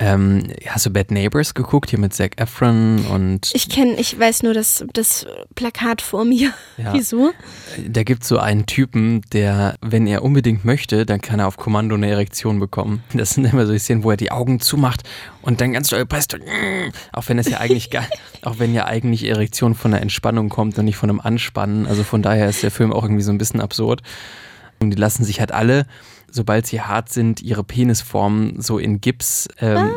ähm, 0.00 0.44
hast 0.66 0.86
du 0.86 0.90
Bad 0.90 1.10
Neighbors 1.10 1.52
geguckt, 1.52 1.90
hier 1.90 1.98
mit 1.98 2.14
Zac 2.14 2.40
Efron 2.40 3.04
und. 3.06 3.50
Ich 3.52 3.68
kenne, 3.68 3.94
ich 3.98 4.18
weiß 4.18 4.42
nur 4.42 4.54
das, 4.54 4.82
das 4.94 5.26
Plakat 5.54 6.00
vor 6.00 6.24
mir. 6.24 6.54
Ja. 6.78 6.92
Wieso? 6.94 7.32
Da 7.86 8.02
gibt 8.02 8.22
es 8.22 8.28
so 8.28 8.38
einen 8.38 8.64
Typen, 8.64 9.20
der, 9.32 9.76
wenn 9.82 10.06
er 10.06 10.22
unbedingt 10.22 10.64
möchte, 10.64 11.04
dann 11.04 11.20
kann 11.20 11.38
er 11.38 11.46
auf 11.46 11.58
Kommando 11.58 11.94
eine 11.94 12.08
Erektion 12.08 12.58
bekommen. 12.58 13.04
Das 13.12 13.30
sind 13.30 13.44
immer 13.44 13.66
so 13.66 13.76
Szenen, 13.76 14.02
wo 14.02 14.10
er 14.10 14.16
die 14.16 14.32
Augen 14.32 14.60
zumacht 14.60 15.02
und 15.42 15.60
dann 15.60 15.74
ganz 15.74 15.88
doll 15.90 16.06
presst. 16.06 16.32
Und, 16.32 16.42
auch 17.12 17.28
wenn 17.28 17.38
es 17.38 17.48
ja 17.48 17.58
eigentlich 17.58 17.90
gar, 17.90 18.04
auch 18.42 18.58
wenn 18.58 18.72
ja 18.72 18.86
eigentlich 18.86 19.28
Erektion 19.28 19.74
von 19.74 19.92
einer 19.92 20.00
Entspannung 20.02 20.48
kommt 20.48 20.78
und 20.78 20.86
nicht 20.86 20.96
von 20.96 21.10
einem 21.10 21.20
Anspannen. 21.20 21.86
Also 21.86 22.04
von 22.04 22.22
daher 22.22 22.48
ist 22.48 22.62
der 22.62 22.70
Film 22.70 22.90
auch 22.92 23.02
irgendwie 23.02 23.22
so 23.22 23.32
ein 23.32 23.38
bisschen 23.38 23.60
absurd. 23.60 24.02
Die 24.82 24.96
lassen 24.96 25.24
sich 25.24 25.40
halt 25.40 25.52
alle 25.52 25.86
sobald 26.30 26.66
sie 26.66 26.80
hart 26.80 27.10
sind, 27.10 27.42
ihre 27.42 27.64
Penisform 27.64 28.54
so 28.58 28.78
in 28.78 29.00
Gips 29.00 29.48
ähm, 29.60 29.90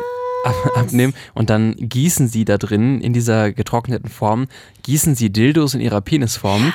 abnehmen. 0.74 1.14
Und 1.34 1.50
dann 1.50 1.74
gießen 1.76 2.28
sie 2.28 2.44
da 2.44 2.58
drin 2.58 3.00
in 3.00 3.12
dieser 3.12 3.52
getrockneten 3.52 4.10
Form, 4.10 4.46
gießen 4.82 5.14
sie 5.14 5.30
Dildos 5.30 5.74
in 5.74 5.80
ihrer 5.80 6.00
Penisform 6.00 6.72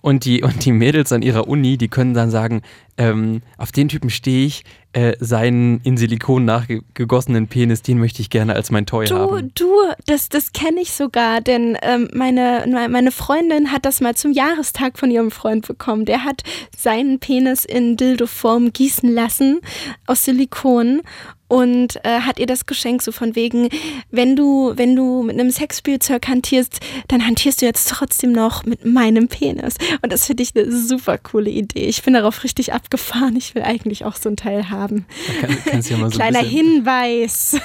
und 0.00 0.24
die, 0.24 0.42
und 0.42 0.64
die 0.64 0.72
Mädels 0.72 1.12
an 1.12 1.22
ihrer 1.22 1.48
Uni, 1.48 1.76
die 1.76 1.88
können 1.88 2.14
dann 2.14 2.30
sagen, 2.30 2.62
ähm, 2.96 3.42
auf 3.56 3.72
den 3.72 3.88
Typen 3.88 4.10
stehe 4.10 4.46
ich, 4.46 4.64
äh, 4.92 5.16
seinen 5.20 5.80
in 5.82 5.96
Silikon 5.96 6.44
nachgegossenen 6.44 7.46
Penis, 7.46 7.82
den 7.82 7.98
möchte 7.98 8.22
ich 8.22 8.30
gerne 8.30 8.54
als 8.54 8.70
mein 8.70 8.86
Toy 8.86 9.06
du, 9.06 9.14
haben. 9.14 9.52
Du, 9.54 9.70
das, 10.06 10.28
das 10.28 10.52
kenne 10.52 10.80
ich 10.80 10.92
sogar, 10.92 11.40
denn 11.40 11.76
ähm, 11.82 12.08
meine, 12.14 12.64
meine 12.90 13.12
Freundin 13.12 13.70
hat 13.70 13.84
das 13.84 14.00
mal 14.00 14.14
zum 14.14 14.32
Jahrestag 14.32 14.98
von 14.98 15.10
ihrem 15.10 15.30
Freund 15.30 15.66
bekommen. 15.66 16.04
Der 16.04 16.24
hat 16.24 16.42
seinen 16.76 17.18
Penis 17.18 17.64
in 17.64 17.96
Dildo-Form 17.96 18.72
gießen 18.72 19.12
lassen 19.12 19.60
aus 20.06 20.24
Silikon 20.24 21.02
und 21.48 22.04
äh, 22.04 22.20
hat 22.20 22.38
ihr 22.38 22.46
das 22.46 22.66
Geschenk 22.66 23.02
so 23.02 23.10
von 23.10 23.34
wegen, 23.34 23.68
wenn 24.10 24.36
du, 24.36 24.72
wenn 24.76 24.94
du 24.94 25.22
mit 25.22 25.38
einem 25.38 25.50
Sexspielzeug 25.50 26.28
hantierst, 26.28 26.80
dann 27.08 27.26
hantierst 27.26 27.62
du 27.62 27.66
jetzt 27.66 27.88
trotzdem 27.88 28.32
noch 28.32 28.64
mit 28.64 28.84
meinem 28.84 29.28
Penis. 29.28 29.74
Und 30.02 30.12
das 30.12 30.26
finde 30.26 30.42
ich 30.42 30.54
eine 30.54 30.70
super 30.70 31.18
coole 31.18 31.50
Idee. 31.50 31.86
Ich 31.86 32.02
bin 32.02 32.14
darauf 32.14 32.44
richtig 32.44 32.72
abgefahren. 32.72 33.36
Ich 33.36 33.54
will 33.54 33.62
eigentlich 33.62 34.04
auch 34.04 34.16
so 34.16 34.28
ein 34.28 34.36
Teil 34.36 34.70
haben. 34.70 35.06
Kann, 35.40 35.82
ja 35.82 35.82
so 35.82 36.08
Kleiner 36.10 36.40
Hinweis. 36.40 37.56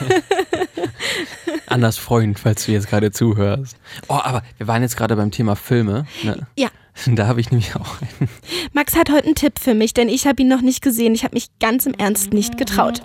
Anders 1.68 1.98
freuen, 1.98 2.36
falls 2.36 2.66
du 2.66 2.72
jetzt 2.72 2.88
gerade 2.88 3.12
zuhörst. 3.12 3.78
Oh, 4.08 4.20
aber 4.22 4.44
wir 4.58 4.68
waren 4.68 4.82
jetzt 4.82 4.96
gerade 4.96 5.16
beim 5.16 5.32
Thema 5.32 5.56
Filme. 5.56 6.06
Ne? 6.24 6.48
Ja. 6.58 6.70
Da 7.08 7.28
habe 7.28 7.42
ich 7.42 7.52
nämlich 7.52 7.76
auch 7.76 8.02
einen. 8.02 8.30
Max 8.72 8.96
hat 8.96 9.10
heute 9.10 9.26
einen 9.26 9.36
Tipp 9.36 9.60
für 9.60 9.74
mich, 9.74 9.94
denn 9.94 10.10
ich 10.10 10.28
habe 10.28 10.42
ihn 10.44 10.48
noch 10.48 10.62
nicht 10.62 10.82
gesehen. 10.82 11.16
Ich 11.16 11.24
habe 11.24 11.34
mich 11.34 11.48
ganz 11.60 11.86
im 11.86 11.96
Ernst 11.96 12.34
nicht 12.34 12.58
getraut. 12.58 13.02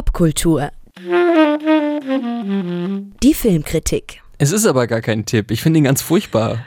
Popkultur. 0.00 0.70
Die 3.22 3.34
Filmkritik. 3.34 4.22
Es 4.38 4.50
ist 4.50 4.64
aber 4.64 4.86
gar 4.86 5.02
kein 5.02 5.26
Tipp. 5.26 5.50
Ich 5.50 5.60
finde 5.60 5.76
ihn 5.76 5.84
ganz 5.84 6.00
furchtbar. 6.00 6.64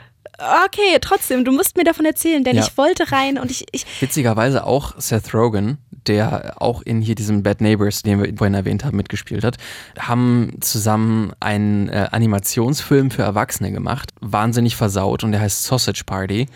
Okay, 0.66 0.98
trotzdem, 1.00 1.44
du 1.44 1.50
musst 1.50 1.76
mir 1.76 1.82
davon 1.82 2.04
erzählen, 2.06 2.44
denn 2.44 2.54
ja. 2.54 2.62
ich 2.62 2.78
wollte 2.78 3.10
rein 3.10 3.38
und 3.38 3.50
ich, 3.50 3.66
ich. 3.72 3.86
Witzigerweise 4.00 4.64
auch 4.64 4.94
Seth 4.98 5.34
Rogen, 5.34 5.78
der 6.06 6.62
auch 6.62 6.82
in 6.82 7.00
hier 7.00 7.16
diesem 7.16 7.42
Bad 7.42 7.60
Neighbors, 7.60 8.02
den 8.02 8.22
wir 8.22 8.32
vorhin 8.36 8.54
erwähnt 8.54 8.84
haben, 8.84 8.96
mitgespielt 8.96 9.42
hat, 9.42 9.56
haben 9.98 10.52
zusammen 10.60 11.32
einen 11.40 11.88
äh, 11.88 12.06
Animationsfilm 12.12 13.10
für 13.10 13.22
Erwachsene 13.22 13.72
gemacht. 13.72 14.10
Wahnsinnig 14.20 14.76
versaut 14.76 15.24
und 15.24 15.32
der 15.32 15.40
heißt 15.40 15.64
Sausage 15.64 16.04
Party. 16.06 16.46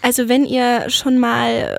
Also 0.00 0.30
wenn 0.30 0.46
ihr 0.46 0.88
schon 0.88 1.18
mal 1.18 1.76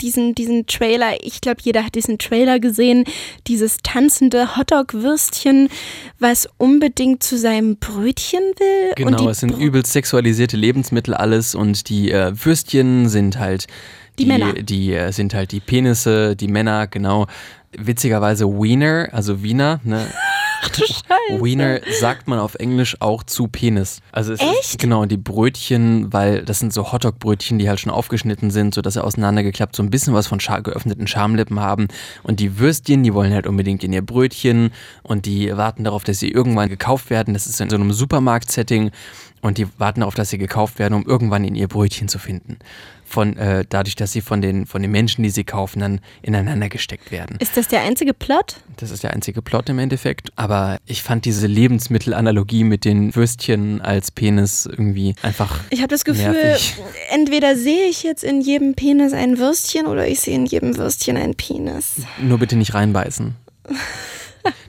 diesen, 0.00 0.34
diesen 0.34 0.66
Trailer, 0.66 1.14
ich 1.22 1.40
glaube, 1.40 1.60
jeder 1.62 1.84
hat 1.84 1.94
diesen 1.94 2.18
Trailer 2.18 2.58
gesehen, 2.58 3.04
dieses 3.46 3.78
tanzende 3.82 4.56
Hotdog-Würstchen, 4.56 5.68
was 6.18 6.48
unbedingt 6.58 7.22
zu 7.22 7.38
seinem 7.38 7.76
Brötchen 7.76 8.40
will. 8.40 8.92
Genau, 8.96 9.28
es 9.28 9.40
sind 9.40 9.56
Br 9.56 9.60
übelst 9.60 9.92
sexualisierte 9.92 10.56
Lebensmittel 10.56 11.14
alles 11.14 11.54
und 11.54 11.88
die 11.88 12.10
äh, 12.10 12.32
Würstchen 12.34 13.08
sind 13.08 13.38
halt 13.38 13.66
die, 14.18 14.24
die 14.24 14.28
Männer. 14.28 14.52
Die 14.54 14.92
äh, 14.92 15.12
sind 15.12 15.34
halt 15.34 15.52
die 15.52 15.60
Penisse, 15.60 16.36
die 16.36 16.48
Männer, 16.48 16.86
genau. 16.86 17.26
Witzigerweise 17.76 18.46
Wiener, 18.46 19.08
also 19.12 19.42
Wiener, 19.42 19.80
ne? 19.84 20.06
Ach 20.66 20.68
du 20.70 20.80
Scheiße. 20.86 21.44
Wiener 21.44 21.80
sagt 22.00 22.28
man 22.28 22.38
auf 22.38 22.54
Englisch 22.56 22.96
auch 23.00 23.22
zu 23.22 23.48
Penis. 23.48 24.00
Also 24.12 24.32
es 24.32 24.40
Echt? 24.40 24.60
Ist, 24.60 24.78
genau, 24.78 25.04
die 25.04 25.16
Brötchen, 25.16 26.12
weil 26.12 26.42
das 26.44 26.58
sind 26.58 26.72
so 26.72 26.92
Hotdog-Brötchen, 26.92 27.58
die 27.58 27.68
halt 27.68 27.80
schon 27.80 27.92
aufgeschnitten 27.92 28.50
sind, 28.50 28.74
sodass 28.74 28.94
sie 28.94 29.04
auseinandergeklappt 29.04 29.76
so 29.76 29.82
ein 29.82 29.90
bisschen 29.90 30.14
was 30.14 30.26
von 30.26 30.40
Scha 30.40 30.60
geöffneten 30.60 31.06
Schamlippen 31.06 31.60
haben. 31.60 31.88
Und 32.22 32.40
die 32.40 32.58
Würstchen, 32.58 33.02
die 33.02 33.14
wollen 33.14 33.32
halt 33.32 33.46
unbedingt 33.46 33.84
in 33.84 33.92
ihr 33.92 34.02
Brötchen 34.02 34.70
und 35.02 35.26
die 35.26 35.56
warten 35.56 35.84
darauf, 35.84 36.04
dass 36.04 36.18
sie 36.18 36.30
irgendwann 36.30 36.68
gekauft 36.68 37.10
werden. 37.10 37.34
Das 37.34 37.46
ist 37.46 37.60
in 37.60 37.70
so 37.70 37.76
einem 37.76 37.92
Supermarkt-Setting 37.92 38.90
und 39.42 39.58
die 39.58 39.66
warten 39.78 40.00
darauf, 40.00 40.14
dass 40.14 40.30
sie 40.30 40.38
gekauft 40.38 40.78
werden, 40.78 40.94
um 40.94 41.04
irgendwann 41.06 41.44
in 41.44 41.54
ihr 41.54 41.68
Brötchen 41.68 42.08
zu 42.08 42.18
finden 42.18 42.58
von 43.06 43.36
äh, 43.36 43.64
dadurch, 43.68 43.96
dass 43.96 44.12
sie 44.12 44.20
von 44.20 44.40
den, 44.40 44.66
von 44.66 44.82
den 44.82 44.90
Menschen, 44.90 45.22
die 45.22 45.30
sie 45.30 45.44
kaufen, 45.44 45.80
dann 45.80 46.00
ineinander 46.22 46.68
gesteckt 46.68 47.10
werden. 47.10 47.36
Ist 47.38 47.56
das 47.56 47.68
der 47.68 47.82
einzige 47.82 48.12
Plot? 48.12 48.56
Das 48.76 48.90
ist 48.90 49.02
der 49.02 49.12
einzige 49.12 49.42
Plot 49.42 49.68
im 49.68 49.78
Endeffekt. 49.78 50.30
Aber 50.36 50.78
ich 50.86 51.02
fand 51.02 51.24
diese 51.24 51.46
Lebensmittelanalogie 51.46 52.64
mit 52.64 52.84
den 52.84 53.14
Würstchen 53.14 53.80
als 53.80 54.10
Penis 54.10 54.66
irgendwie 54.66 55.14
einfach. 55.22 55.60
Ich 55.70 55.78
habe 55.78 55.88
das 55.88 56.04
Gefühl, 56.04 56.32
nervig. 56.32 56.76
entweder 57.10 57.56
sehe 57.56 57.86
ich 57.88 58.02
jetzt 58.02 58.24
in 58.24 58.40
jedem 58.40 58.74
Penis 58.74 59.12
ein 59.12 59.38
Würstchen 59.38 59.86
oder 59.86 60.06
ich 60.06 60.20
sehe 60.20 60.34
in 60.34 60.46
jedem 60.46 60.76
Würstchen 60.76 61.16
ein 61.16 61.34
Penis. 61.34 61.94
Nur 62.20 62.38
bitte 62.38 62.56
nicht 62.56 62.74
reinbeißen. 62.74 63.34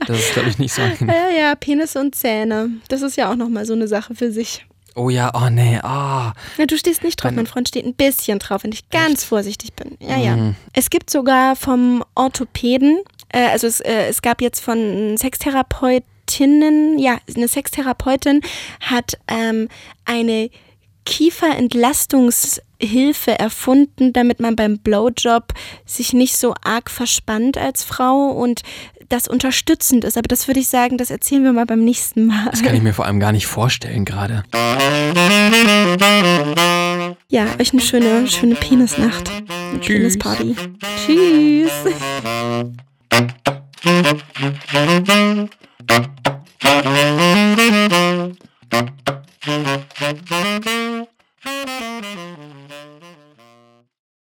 Das 0.06 0.18
ist, 0.18 0.32
glaube 0.32 0.48
ich, 0.48 0.58
nicht 0.58 0.72
so. 0.72 0.82
Ja, 1.06 1.28
ja, 1.36 1.54
Penis 1.54 1.96
und 1.96 2.14
Zähne. 2.14 2.70
Das 2.88 3.02
ist 3.02 3.16
ja 3.16 3.30
auch 3.30 3.36
nochmal 3.36 3.66
so 3.66 3.74
eine 3.74 3.88
Sache 3.88 4.14
für 4.14 4.32
sich. 4.32 4.66
Oh 4.98 5.08
ja, 5.10 5.30
oh 5.32 5.48
nee, 5.48 5.78
ah. 5.82 6.30
Oh. 6.30 6.32
Ja, 6.58 6.66
du 6.66 6.76
stehst 6.76 7.04
nicht 7.04 7.22
drauf, 7.22 7.30
mein 7.30 7.46
Freund 7.46 7.68
steht 7.68 7.86
ein 7.86 7.94
bisschen 7.94 8.40
drauf, 8.40 8.64
wenn 8.64 8.72
ich 8.72 8.90
ganz 8.90 9.20
Echt? 9.20 9.28
vorsichtig 9.28 9.74
bin. 9.74 9.96
Ja, 10.00 10.18
ja. 10.18 10.34
Mhm. 10.34 10.56
Es 10.72 10.90
gibt 10.90 11.08
sogar 11.08 11.54
vom 11.54 12.04
Orthopäden, 12.16 12.98
äh, 13.28 13.46
also 13.48 13.68
es, 13.68 13.78
äh, 13.80 14.08
es 14.08 14.22
gab 14.22 14.42
jetzt 14.42 14.58
von 14.60 15.16
Sextherapeutinnen, 15.16 16.98
ja, 16.98 17.18
eine 17.34 17.46
Sextherapeutin 17.46 18.40
hat 18.80 19.18
ähm, 19.28 19.68
eine 20.04 20.50
Kieferentlastungshilfe 21.04 23.38
erfunden, 23.38 24.12
damit 24.12 24.40
man 24.40 24.56
beim 24.56 24.78
Blowjob 24.78 25.54
sich 25.86 26.12
nicht 26.12 26.36
so 26.36 26.54
arg 26.62 26.90
verspannt 26.90 27.56
als 27.56 27.84
Frau 27.84 28.30
und 28.30 28.62
das 29.08 29.28
unterstützend 29.28 30.04
ist. 30.04 30.16
Aber 30.16 30.28
das 30.28 30.46
würde 30.48 30.60
ich 30.60 30.68
sagen, 30.68 30.98
das 30.98 31.10
erzählen 31.10 31.44
wir 31.44 31.52
mal 31.52 31.66
beim 31.66 31.84
nächsten 31.84 32.26
Mal. 32.26 32.48
Das 32.50 32.62
kann 32.62 32.74
ich 32.74 32.82
mir 32.82 32.94
vor 32.94 33.06
allem 33.06 33.20
gar 33.20 33.32
nicht 33.32 33.46
vorstellen 33.46 34.04
gerade. 34.04 34.44
Ja, 37.28 37.46
euch 37.58 37.72
eine 37.72 37.82
schöne, 37.82 38.26
schöne 38.28 38.54
Penisnacht. 38.54 39.30
Eine 39.30 39.80
Tschüss. 39.80 40.18
Penisparty. 40.18 40.56
Tschüss. 41.06 41.70
Tschüss. 41.76 41.94